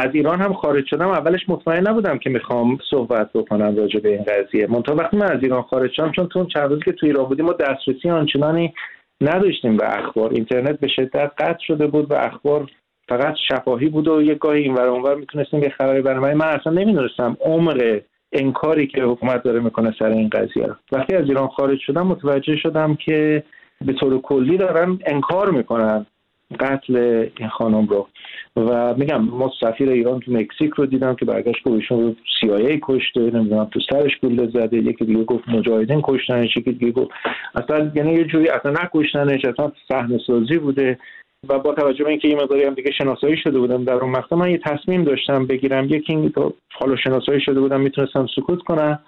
از 0.00 0.10
ایران 0.14 0.40
هم 0.40 0.52
خارج 0.52 0.86
شدم 0.86 1.08
اولش 1.08 1.48
مطمئن 1.48 1.88
نبودم 1.88 2.18
که 2.18 2.30
می‌خوام 2.30 2.78
صحبت 2.90 3.32
بکنم 3.32 3.76
راجع 3.76 4.00
به 4.00 4.08
این 4.08 4.22
قضیه. 4.22 4.66
منتها 4.66 4.94
وقتی 4.94 5.16
من 5.16 5.32
از 5.32 5.42
ایران 5.42 5.62
خارج 5.62 5.92
شدم 5.92 6.12
چون 6.12 6.26
تو 6.26 6.44
چند 6.44 6.70
روزی 6.70 6.82
که 6.84 6.92
تو 6.92 7.06
ایران 7.06 7.24
بودیم 7.24 7.44
ما 7.44 7.52
دسترسی 7.52 8.10
آنچنانی 8.10 8.74
نداشتیم 9.20 9.76
به 9.76 9.98
اخبار. 9.98 10.30
اینترنت 10.30 10.80
به 10.80 10.88
شدت 10.88 11.30
قطع 11.38 11.58
شده 11.66 11.86
بود 11.86 12.10
و 12.10 12.14
اخبار 12.14 12.70
فقط 13.08 13.34
شفاهی 13.48 13.88
بود 13.88 14.08
و 14.08 14.22
یه 14.22 14.34
گاهی 14.34 14.62
اینور 14.62 14.88
اونور 14.88 15.14
می‌تونستیم 15.14 15.62
یه 15.62 15.68
خبری 15.68 16.02
برنامه 16.02 16.34
من 16.34 16.46
اصلا 16.46 16.72
نمی‌دونستم 16.72 17.36
عمر 17.40 18.00
انکاری 18.32 18.86
که 18.86 19.02
حکومت 19.02 19.42
داره 19.42 19.60
می‌کنه 19.60 19.94
سر 19.98 20.08
این 20.08 20.28
قضیه 20.28 20.68
وقتی 20.92 21.16
از 21.16 21.24
ایران 21.24 21.48
خارج 21.48 21.78
شدم 21.78 22.06
متوجه 22.06 22.56
شدم 22.56 22.94
که 22.94 23.44
به 23.86 23.92
طور 23.92 24.20
کلی 24.20 24.56
دارن 24.56 24.98
انکار 25.06 25.50
می‌کنن. 25.50 26.06
قتل 26.60 26.96
این 27.38 27.48
خانم 27.48 27.86
رو. 27.86 28.08
و 28.56 28.94
میگم 28.94 29.24
ما 29.24 29.52
سفیر 29.60 29.90
ایران 29.90 30.20
تو 30.20 30.32
مکزیک 30.32 30.70
رو 30.70 30.86
دیدم 30.86 31.14
که 31.14 31.24
برگشت 31.24 31.64
که 31.64 31.70
ایشون 31.70 32.00
رو 32.00 32.12
CIA 32.12 32.78
کشته 32.82 33.20
نمی‌دونم 33.20 33.64
تو 33.64 33.80
سرش 33.90 34.16
گوله 34.22 34.46
زده 34.46 34.76
یکی 34.76 35.04
دیگه 35.04 35.24
گفت 35.24 35.48
مجاهدین 35.48 36.00
کشتنش 36.04 36.56
یکی 36.56 36.72
دیگه 36.72 36.92
گفت 36.92 37.10
اصلا 37.54 37.90
یعنی 37.94 38.12
یه 38.12 38.24
جوری 38.24 38.48
اصلا 38.48 38.72
نکشتنش 38.72 39.44
اصلا 39.44 39.72
صحنه 39.88 40.18
سازی 40.26 40.58
بوده. 40.58 40.98
و 41.48 41.58
با 41.58 41.74
توجه 41.74 42.04
به 42.04 42.10
اینکه 42.10 42.28
یه 42.28 42.36
مقداری 42.36 42.64
هم 42.64 42.74
دیگه 42.74 42.90
شناسایی 42.90 43.36
شده 43.36 43.58
بودم 43.58 43.84
در 43.84 43.92
اون 43.92 44.10
مقطع 44.10 44.36
من 44.36 44.50
یه 44.50 44.58
تصمیم 44.58 45.04
داشتم 45.04 45.46
بگیرم. 45.46 45.84
یکی 45.84 46.12
این 46.12 46.32
حالا 46.72 46.96
شناسایی 46.96 47.40
شده 47.40 47.60
بودم 47.60 47.80
می‌تونستم 47.80 48.26
سکوت 48.36 48.58
کنم 48.58 48.98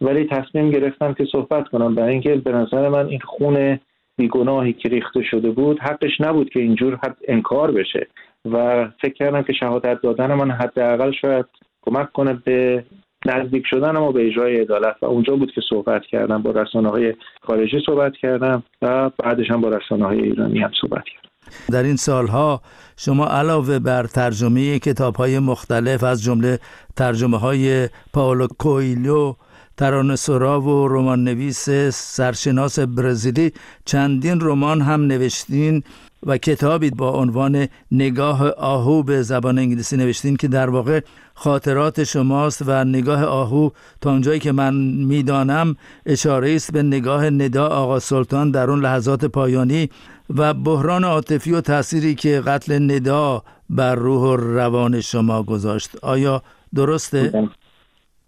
ولی 0.00 0.24
تصمیم 0.24 0.70
گرفتم 0.70 1.12
که 1.12 1.24
صحبت 1.32 1.68
کنم. 1.68 1.94
برای 1.94 2.12
اینکه 2.12 2.34
به 2.34 2.52
نظر 2.52 2.88
من 2.88 3.06
این 3.06 3.20
خون 3.20 3.78
بیگناهی 4.16 4.72
که 4.72 4.88
ریخته 4.88 5.22
شده 5.22 5.50
بود 5.50 5.78
حقش 5.80 6.20
نبود 6.20 6.50
که 6.50 6.60
اینجور 6.60 6.98
حد 7.04 7.16
انکار 7.28 7.72
بشه. 7.72 8.06
و 8.44 8.88
فکر 9.00 9.14
کردم 9.14 9.42
که 9.42 9.52
شهادت 9.52 10.00
دادن 10.02 10.34
من 10.34 10.50
حداقل 10.50 11.12
شاید 11.12 11.46
کمک 11.82 12.12
کنه 12.12 12.42
به 12.44 12.84
نزدیک 13.26 13.62
شدن 13.66 13.98
ما 13.98 14.12
به 14.12 14.26
اجرای 14.26 14.60
عدالت. 14.60 14.96
و 15.02 15.06
اونجا 15.06 15.36
بود 15.36 15.52
که 15.52 15.60
صحبت 15.70 16.02
کردم 16.02 16.42
با 16.42 16.50
رسانه 16.50 16.88
های 16.88 17.14
خارجی 17.42 17.82
صحبت 17.86 18.12
کردم 18.22 18.62
و 18.82 19.10
بعدش 19.18 19.50
هم 19.50 19.60
با 19.60 19.68
رسانه 19.68 20.04
های 20.04 20.22
ایرانی 20.22 20.58
هم 20.58 20.70
صحبت 20.80 21.04
کردم. 21.04 21.26
در 21.72 21.82
این 21.82 21.96
سالها 21.96 22.60
شما 22.96 23.26
علاوه 23.26 23.78
بر 23.78 24.02
ترجمه 24.02 24.78
کتاب 24.78 25.16
های 25.16 25.38
مختلف 25.38 26.04
از 26.04 26.22
جمله 26.22 26.58
ترجمه 26.96 27.38
های 27.38 27.88
پاولو 28.12 28.46
کویلو 28.58 29.34
ترانه 29.76 30.16
سرا 30.16 30.60
و 30.60 30.88
رمان 30.88 31.24
نویس 31.24 31.68
سرشناس 31.90 32.78
برزیلی 32.78 33.52
چندین 33.84 34.40
رمان 34.40 34.80
هم 34.80 35.00
نوشتین 35.06 35.82
و 36.26 36.38
کتابی 36.38 36.90
با 36.90 37.10
عنوان 37.10 37.68
نگاه 37.92 38.50
آهو 38.50 39.02
به 39.02 39.22
زبان 39.22 39.58
انگلیسی 39.58 39.96
نوشتین 39.96 40.36
که 40.36 40.48
در 40.48 40.70
واقع 40.70 41.00
خاطرات 41.34 42.04
شماست 42.04 42.62
و 42.66 42.84
نگاه 42.84 43.24
آهو 43.24 43.70
تا 44.00 44.10
اونجایی 44.10 44.40
که 44.40 44.52
من 44.52 44.74
می‌دانم 45.04 45.76
اشاره 46.06 46.54
است 46.54 46.72
به 46.72 46.82
نگاه 46.82 47.30
ندا 47.30 47.66
آقا 47.66 47.98
سلطان 47.98 48.50
در 48.50 48.70
اون 48.70 48.80
لحظات 48.80 49.24
پایانی 49.24 49.90
و 50.36 50.54
بحران 50.54 51.04
عاطفی 51.04 51.52
و 51.52 51.60
تأثیری 51.60 52.14
که 52.14 52.40
قتل 52.40 52.92
ندا 52.92 53.42
بر 53.70 53.94
روح 53.94 54.22
و 54.22 54.36
روان 54.36 55.00
شما 55.00 55.42
گذاشت 55.42 55.90
آیا 56.02 56.42
درسته؟ 56.74 57.48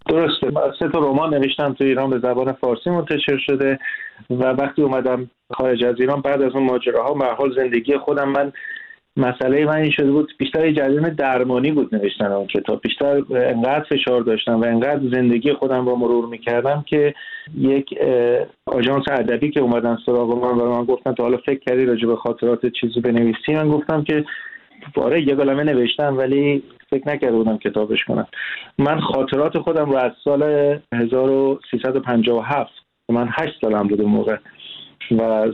درسته. 0.09 0.51
سه 0.79 0.89
تا 0.89 0.99
رمان 0.99 1.33
نوشتم 1.33 1.73
تو 1.73 1.83
ایران 1.83 2.09
به 2.09 2.19
زبان 2.19 2.51
فارسی 2.51 2.89
منتشر 2.89 3.37
شده 3.37 3.79
و 4.29 4.43
وقتی 4.43 4.81
اومدم 4.81 5.29
خارج 5.53 5.83
از 5.83 5.95
ایران 5.99 6.21
بعد 6.21 6.41
از 6.41 6.55
اون 6.55 6.63
ماجراها 6.63 7.13
به 7.13 7.25
حال 7.25 7.55
زندگی 7.55 7.97
خودم 7.97 8.29
من 8.29 8.51
مسئله 9.17 9.65
من 9.65 9.75
این 9.75 9.91
شده 9.91 10.11
بود 10.11 10.31
بیشتر 10.37 10.71
جریان 10.71 11.09
درمانی 11.09 11.71
بود 11.71 11.95
نوشتن 11.95 12.31
اون 12.31 12.47
کتاب. 12.47 12.81
بیشتر 12.81 13.21
انقدر 13.31 13.85
فشار 13.89 14.21
داشتم 14.21 14.61
و 14.61 14.65
انقدر 14.65 15.01
زندگی 15.13 15.53
خودم 15.53 15.85
رو 15.85 15.95
مرور 15.95 16.25
می‌کردم 16.25 16.85
که 16.87 17.13
یک 17.57 17.99
آژانس 18.65 19.03
ادبی 19.11 19.51
که 19.51 19.59
اومدن 19.59 19.97
سراغ 20.05 20.45
من 20.45 20.61
و 20.61 20.75
من 20.75 20.85
گفتن 20.85 21.13
تا 21.13 21.23
حالا 21.23 21.37
فکر 21.37 21.59
کردی 21.59 21.85
راجع 21.85 22.07
به 22.07 22.15
خاطرات 22.15 22.65
چیزی 22.65 22.99
بنویسی 23.01 23.53
من 23.53 23.69
گفتم 23.69 24.03
که 24.03 24.25
باره 24.93 25.21
یه 25.21 25.35
کلمه 25.35 25.63
نوشتم 25.63 26.17
ولی 26.17 26.63
فکر 26.89 27.07
نکرده 27.07 27.35
بودم 27.35 27.57
کتابش 27.57 28.03
کنم. 28.03 28.27
من 28.77 28.99
خاطرات 28.99 29.57
خودم 29.57 29.89
رو 29.89 29.95
از 29.95 30.11
سال 30.23 30.43
1357 30.93 32.71
من 33.09 33.29
هشت 33.31 33.61
سالم 33.61 33.87
بود 33.87 34.01
موقع 34.01 34.37
و 35.11 35.21
از 35.21 35.53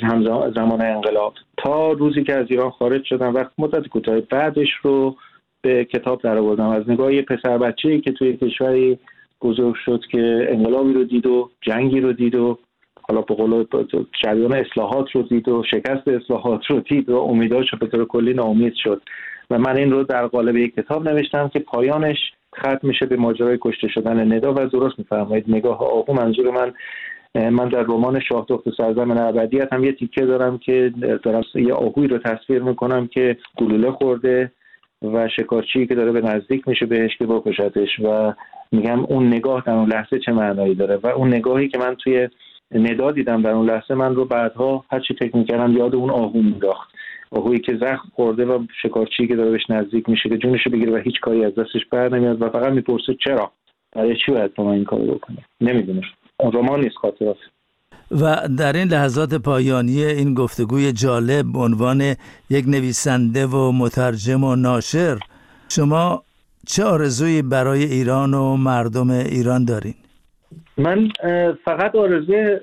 زمان 0.56 0.82
انقلاب. 0.82 1.34
تا 1.58 1.92
روزی 1.92 2.24
که 2.24 2.34
از 2.34 2.46
ایران 2.50 2.70
خارج 2.70 3.04
شدم 3.04 3.34
وقت 3.34 3.52
مدت 3.58 3.88
کوتاه 3.88 4.20
بعدش 4.20 4.70
رو 4.82 5.16
به 5.62 5.86
کتاب 5.86 6.22
در 6.22 6.38
آوردم. 6.38 6.70
از 6.70 6.90
نگاه 6.90 7.14
یه 7.14 7.22
پسر 7.22 7.58
بچه 7.58 8.00
که 8.00 8.12
توی 8.12 8.38
کشوری 8.38 9.00
بزرگ 9.42 9.76
شد 9.86 10.02
که 10.12 10.48
انقلابی 10.50 10.94
رو 10.94 11.04
دید 11.04 11.26
و 11.26 11.50
جنگی 11.62 12.00
رو 12.00 12.14
دید 12.14 12.36
و 12.36 12.58
حالا 13.10 13.22
به 13.22 13.36
قول 13.36 13.66
جریان 14.24 14.54
اصلاحات 14.54 15.12
رو 15.12 15.22
دید 15.22 15.48
و 15.48 15.64
شکست 15.72 16.08
اصلاحات 16.08 16.66
رو 16.66 16.80
دید 16.80 17.10
و 17.10 17.18
امیداش 17.18 17.76
به 17.76 17.88
طور 17.88 18.06
کلی 18.06 18.34
ناامید 18.34 18.74
شد. 18.84 19.02
و 19.50 19.60
من 19.60 19.78
این 19.78 19.92
رو 19.92 20.04
در 20.04 20.28
قالب 20.28 20.56
یک 20.56 20.76
کتاب 20.76 21.10
نوشتم 21.10 21.48
که 21.48 21.60
پایانش 21.60 22.18
ختم 22.60 22.80
میشه 22.84 23.06
به 23.06 23.16
ماجرای 23.16 23.58
کشته 23.62 23.88
شدن 23.88 24.34
ندا 24.34 24.54
و 24.54 24.66
درست 24.66 25.00
میفرمایید. 25.00 25.46
نگاه 25.48 25.80
آهو 25.82 26.14
منظور 26.14 26.52
من 26.52 26.74
من 27.50 27.70
در 27.70 27.82
رمان 27.82 28.20
شاه 28.20 28.46
دخت 28.50 28.64
سرزمین 28.78 29.18
ابدیت 29.18 29.74
هم 29.74 29.84
یه 29.84 29.92
تیکه 29.92 30.26
دارم 30.26 30.58
که 30.58 30.94
دارم 31.24 31.44
یه 31.56 31.74
آهوی 31.74 32.08
رو 32.08 32.18
تصویر 32.18 32.62
می‌کنم 32.62 33.08
که 33.08 33.38
گلوله 33.58 33.92
خورده 33.92 34.52
و 35.02 35.28
شکارچی 35.28 35.88
که 35.88 35.96
داره 35.96 36.12
به 36.12 36.22
نزدیک 36.22 36.68
میشه 36.68 36.86
بهش 36.86 37.18
که 37.18 37.26
بکشتش 37.26 38.00
و 38.04 38.34
میگم 38.72 39.06
اون 39.06 39.28
نگاه 39.28 39.64
در 39.66 39.74
اون 39.74 39.90
لحظه 39.90 40.20
چه 40.20 40.32
معنایی 40.32 40.76
داره 40.76 40.96
و 40.96 41.08
اون 41.08 41.28
نگاهی 41.28 41.68
که 41.68 41.78
من 41.78 41.96
توی 41.96 42.30
ندا 42.72 43.12
دیدم 43.12 43.42
در 43.42 43.50
اون 43.50 43.70
لحظه. 43.70 43.94
من 43.94 44.16
رو 44.16 44.26
بعدها 44.26 44.86
هر 44.92 45.00
چی 45.00 45.14
فکر 45.14 45.38
می‌کردم 45.38 45.78
یاد 45.78 45.96
اون 45.96 46.10
آهو 46.10 46.42
میداخت 46.42 46.90
آهویی 47.32 47.60
که 47.60 47.78
زخم 47.78 48.12
خورده 48.14 48.46
و 48.46 48.66
شکارچی 48.82 49.28
که 49.28 49.36
داره 49.36 49.52
بهش 49.52 49.70
نزدیک 49.70 50.10
میشه 50.10 50.30
که 50.30 50.38
جونشو 50.38 50.70
بگیره 50.70 50.94
و 50.94 50.98
هیچ 50.98 51.20
کاری 51.22 51.46
از 51.46 51.56
دستش 51.56 51.86
بر 51.92 52.10
نمیاد 52.10 52.42
و 52.42 52.50
فقط 52.50 52.72
می‌پرسه 52.72 53.16
چرا؟ 53.24 53.52
برای 53.96 54.16
چی 54.26 54.32
باید 54.32 54.54
با 54.54 54.74
این 54.74 54.84
کارو 54.84 55.06
بکنه؟ 55.06 55.38
نمی‌دونه 55.62 56.02
اون 56.40 56.52
رمان 56.52 56.80
نیست 56.80 56.96
خاطرات 56.96 57.38
و 58.12 58.48
در 58.58 58.74
این 58.74 58.88
لحظات 58.88 59.34
پایانی 59.34 60.04
این 60.04 60.34
گفتگوی 60.34 60.92
جالب 60.92 61.58
عنوان 61.58 62.02
یک 62.50 62.66
نویسنده 62.68 63.46
و 63.46 63.72
مترجم 63.72 64.44
و 64.44 64.56
ناشر 64.56 65.18
شما 65.70 66.24
چه 66.68 66.84
آرزویی 66.84 67.42
برای 67.42 67.84
ایران 67.84 68.34
و 68.34 68.58
مردم 68.58 69.10
ایران 69.10 69.66
دارین؟ 69.66 69.94
من 70.78 71.10
فقط 71.66 71.96
آرزوی 71.96 72.60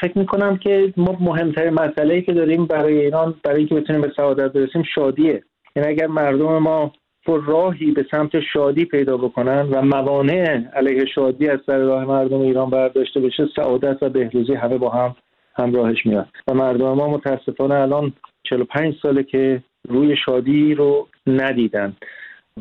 فکر 0.00 0.18
می‌کنم 0.18 0.56
که 0.56 0.92
ما 0.96 1.16
مهمترین 1.20 1.74
مسئله 1.74 2.20
که 2.20 2.32
داریم 2.32 2.66
برای 2.66 3.00
ایران 3.00 3.34
برای 3.42 3.58
اینکه 3.58 3.74
بتونیم 3.74 4.02
به 4.02 4.12
سعادت 4.16 4.52
برسیم 4.52 4.82
شادیه. 4.94 5.42
یعنی 5.76 5.88
اگر 5.88 6.06
مردم 6.06 6.58
ما 6.58 6.92
راهی 7.26 7.90
به 7.90 8.06
سمت 8.10 8.40
شادی 8.52 8.84
پیدا 8.84 9.16
بکنن 9.16 9.68
و 9.70 9.82
موانع 9.82 10.60
علیه 10.74 11.04
شادی 11.14 11.48
از 11.48 11.58
سر 11.66 11.78
راه 11.78 12.04
مردم 12.04 12.40
ایران 12.40 12.70
برداشته 12.70 13.20
بشه 13.20 13.46
سعادت 13.56 14.02
و 14.02 14.08
بهروزی 14.08 14.54
همه 14.54 14.78
با 14.78 14.88
هم 14.88 15.16
همراهش 15.54 16.06
میاد. 16.06 16.28
و 16.48 16.54
مردم 16.54 16.92
ما 16.92 17.08
متاسفانه 17.08 17.74
الان 17.74 18.12
45 18.42 18.94
ساله 19.02 19.22
که 19.22 19.62
روی 19.88 20.16
شادی 20.26 20.74
رو 20.74 21.08
ندیدن 21.26 21.96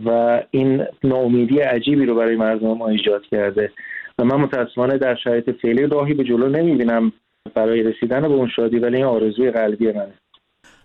و 0.06 0.42
این 0.52 0.86
ناامیدی 1.04 1.60
عجیبی 1.60 2.06
رو 2.06 2.16
برای 2.16 2.36
مردم 2.36 2.78
ما 2.78 2.88
ایجاد 2.88 3.26
کرده. 3.32 3.72
و 4.20 4.24
من 4.24 4.36
متاسفانه 4.36 4.98
در 4.98 5.16
شرایط 5.16 5.50
فعلی 5.62 5.88
راهی 5.88 6.14
به 6.14 6.24
جلو 6.24 6.50
نمی‌بینم 6.50 7.12
برای 7.56 7.84
رسیدن 7.84 8.22
به 8.22 8.28
اون 8.28 8.50
شادی 8.56 8.80
ولی 8.80 8.96
این 8.96 9.06
آرزوی 9.06 9.52
قلبی 9.52 9.92
منه 9.92 10.14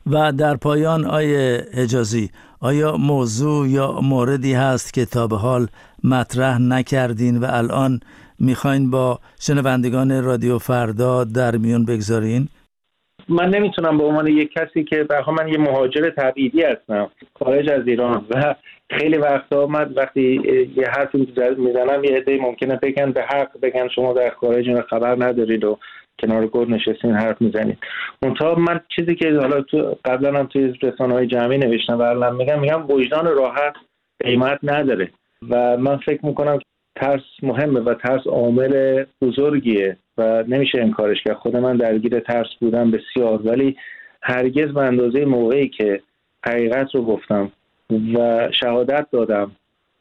و 0.07 0.33
در 0.33 0.57
پایان 0.57 1.05
آیه 1.05 1.67
حجازی 1.75 2.31
آیا 2.61 2.97
موضوع 2.97 3.69
یا 3.69 4.01
موردی 4.03 4.53
هست 4.53 4.95
که 4.95 5.05
تا 5.05 5.27
به 5.27 5.37
حال 5.37 5.67
مطرح 6.05 6.59
نکردین 6.61 7.39
و 7.39 7.47
الان 7.49 8.01
می‌خواین 8.39 8.91
با 8.91 9.21
شنوندگان 9.41 10.25
رادیو 10.25 10.59
فردا 10.59 11.25
در 11.25 11.57
میون 11.57 11.85
بگذارین؟ 11.85 12.49
من 13.29 13.49
نمی‌تونم 13.49 13.99
به 13.99 14.05
عنوان 14.05 14.27
یک 14.27 14.53
کسی 14.53 14.85
که 14.85 15.05
به 15.05 15.31
من 15.31 15.49
یه 15.49 15.59
مهاجر 15.59 16.11
تبعیدی 16.11 16.63
هستم 16.63 17.11
خارج 17.39 17.71
از 17.71 17.89
ایران 17.89 18.27
و 18.31 18.55
خیلی 18.91 19.17
وقتا 19.17 19.67
من 19.67 19.93
وقتی 19.97 20.41
یه 20.77 20.87
حرفی 20.87 21.29
می‌زنم 21.59 22.05
یه 22.05 22.17
عده 22.17 22.39
ممکنه 22.41 22.77
بگن 22.83 23.13
به 23.13 23.23
حق 23.23 23.61
بگن 23.63 23.89
شما 23.89 24.13
در 24.13 24.31
خارج 24.31 24.81
خبر 24.81 25.25
ندارید 25.25 25.65
و 25.65 25.79
کنار 26.21 26.47
گل 26.47 26.69
نشستین 26.69 27.15
حرف 27.15 27.43
می‌زنید. 27.43 27.79
منتها 28.23 28.55
من 28.55 28.81
چیزی 28.97 29.15
که 29.15 29.33
حالا 29.33 29.61
تو 29.61 29.97
قبلا 30.05 30.39
هم 30.39 30.47
توی 30.47 30.75
رسانه 30.83 31.15
های 31.15 31.27
جمعی 31.27 31.59
نوشتم 31.59 31.99
و 31.99 32.03
الان 32.03 32.37
میگم 32.37 32.61
میگم 32.61 32.91
وجدان 32.91 33.27
راحت 33.27 33.75
قیمت 34.25 34.59
نداره 34.63 35.11
و 35.51 35.77
من 35.77 35.97
فکر 35.97 36.27
می‌کنم 36.27 36.59
ترس 36.97 37.23
مهمه 37.43 37.81
و 37.81 37.95
ترس 37.95 38.27
عامل 38.27 39.05
بزرگیه. 39.23 39.97
و 40.19 40.45
نمیشه 40.49 40.81
انکارش 40.81 41.23
کرد. 41.25 41.37
خود 41.37 41.57
من 41.57 41.77
درگیر 41.77 42.21
ترس 42.21 42.49
بودم 42.61 42.91
بسیار 42.91 43.47
ولی 43.47 43.77
هرگز 44.23 44.75
به 44.75 44.81
اندازه 44.81 45.25
موقعی 45.25 45.69
که 45.69 46.01
حقیقت 46.47 46.95
رو 46.95 47.05
گفتم 47.05 47.53
و 48.15 48.49
شهادت 48.61 49.07
دادم 49.11 49.51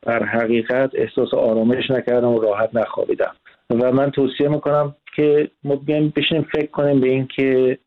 بر 0.03 0.25
حقیقت 0.25 0.91
احساس 0.93 1.33
آرامش 1.33 1.91
نکردم 1.91 2.29
و 2.29 2.41
راحت 2.41 2.69
نخوابیدم. 2.73 3.35
و 3.69 3.91
من 3.91 4.11
توصیه 4.11 4.47
می‌کنم 4.47 4.95
که 5.15 5.49
ما 5.63 5.75
بشینیم 6.15 6.47
فکر 6.53 6.71
کنیم 6.71 6.99
به 6.99 7.09
این 7.09 7.27
که 7.27 7.77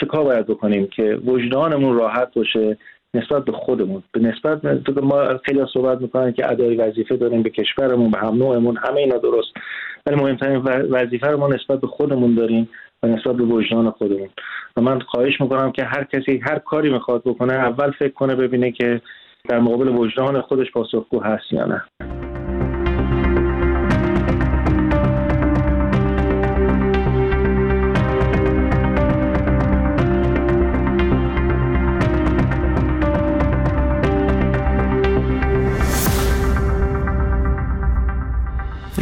چه 0.00 0.06
کار 0.06 0.24
باید 0.24 0.46
بکنیم 0.46 0.86
که 0.86 1.18
وجدانمون 1.24 1.96
راحت 1.98 2.34
باشه. 2.34 2.76
نسبت 3.14 3.44
به 3.44 3.52
خودمون. 3.52 4.02
به 4.12 4.20
نسبت 4.20 4.64
ما 5.02 5.38
خیلی 5.44 5.60
صحبت 5.72 6.00
می‌کنن 6.00 6.32
که 6.32 6.50
ادای 6.50 6.76
وظیفه 6.76 7.16
داریم 7.16 7.42
به 7.42 7.50
کشورمون 7.50 8.10
به 8.10 8.18
هم 8.18 8.34
نوعمون 8.34 8.76
همه 8.76 8.96
اینا 8.96 9.16
درست. 9.16 9.48
ولی 10.06 10.16
مهمترین 10.16 10.56
وظیفه 10.90 11.26
رو 11.26 11.38
ما 11.38 11.48
نسبت 11.48 11.80
به 11.80 11.86
خودمون 11.86 12.34
داریم 12.34 12.68
و 13.02 13.06
نسبت 13.06 13.36
به 13.36 13.44
وجدان 13.44 13.90
خودمون. 13.90 14.28
و 14.76 14.80
من 14.80 15.00
خواهش 15.00 15.40
می‌کنم 15.40 15.72
که 15.72 15.84
هر 15.84 16.04
کسی 16.04 16.40
هر 16.44 16.58
کاری 16.58 16.92
می‌خواد 16.92 17.22
بکنه 17.24 17.52
اول 17.52 17.90
فکر 17.90 18.12
کنه 18.12 18.34
ببینه 18.34 18.72
که 18.72 19.00
در 19.48 19.60
مقابل 19.60 19.88
وجدان 19.88 20.40
خودش 20.40 20.72
پاسخگو 20.72 21.20
هست 21.20 21.52
یا 21.52 21.64
نه. 21.64 21.84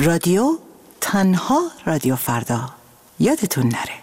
رادیو 0.04 0.58
تنها 1.00 1.60
رادیو 1.86 2.16
فردا 2.16 2.60
یادتون 3.18 3.64
نره 3.64 4.02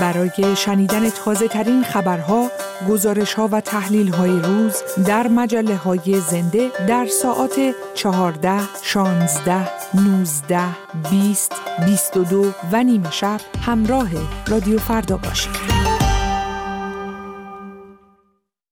برای 0.00 0.56
شنیدن 0.56 1.10
تازه 1.10 1.48
ترین 1.48 1.84
خبرها، 1.84 2.50
گزارش 2.88 3.34
ها 3.34 3.48
و 3.52 3.60
تحلیل 3.60 4.08
های 4.08 4.30
روز 4.30 4.82
در 5.06 5.28
مجله 5.28 5.76
های 5.76 6.20
زنده 6.20 6.70
در 6.88 7.06
ساعت 7.06 7.74
14, 7.94 8.60
16, 8.82 9.68
19, 9.94 10.60
20, 11.10 11.52
22 11.86 12.52
و 12.72 12.82
نیم 12.82 13.10
شب 13.10 13.40
همراه 13.66 14.08
رادیو 14.48 14.78
فردا 14.78 15.16
باشید. 15.16 15.75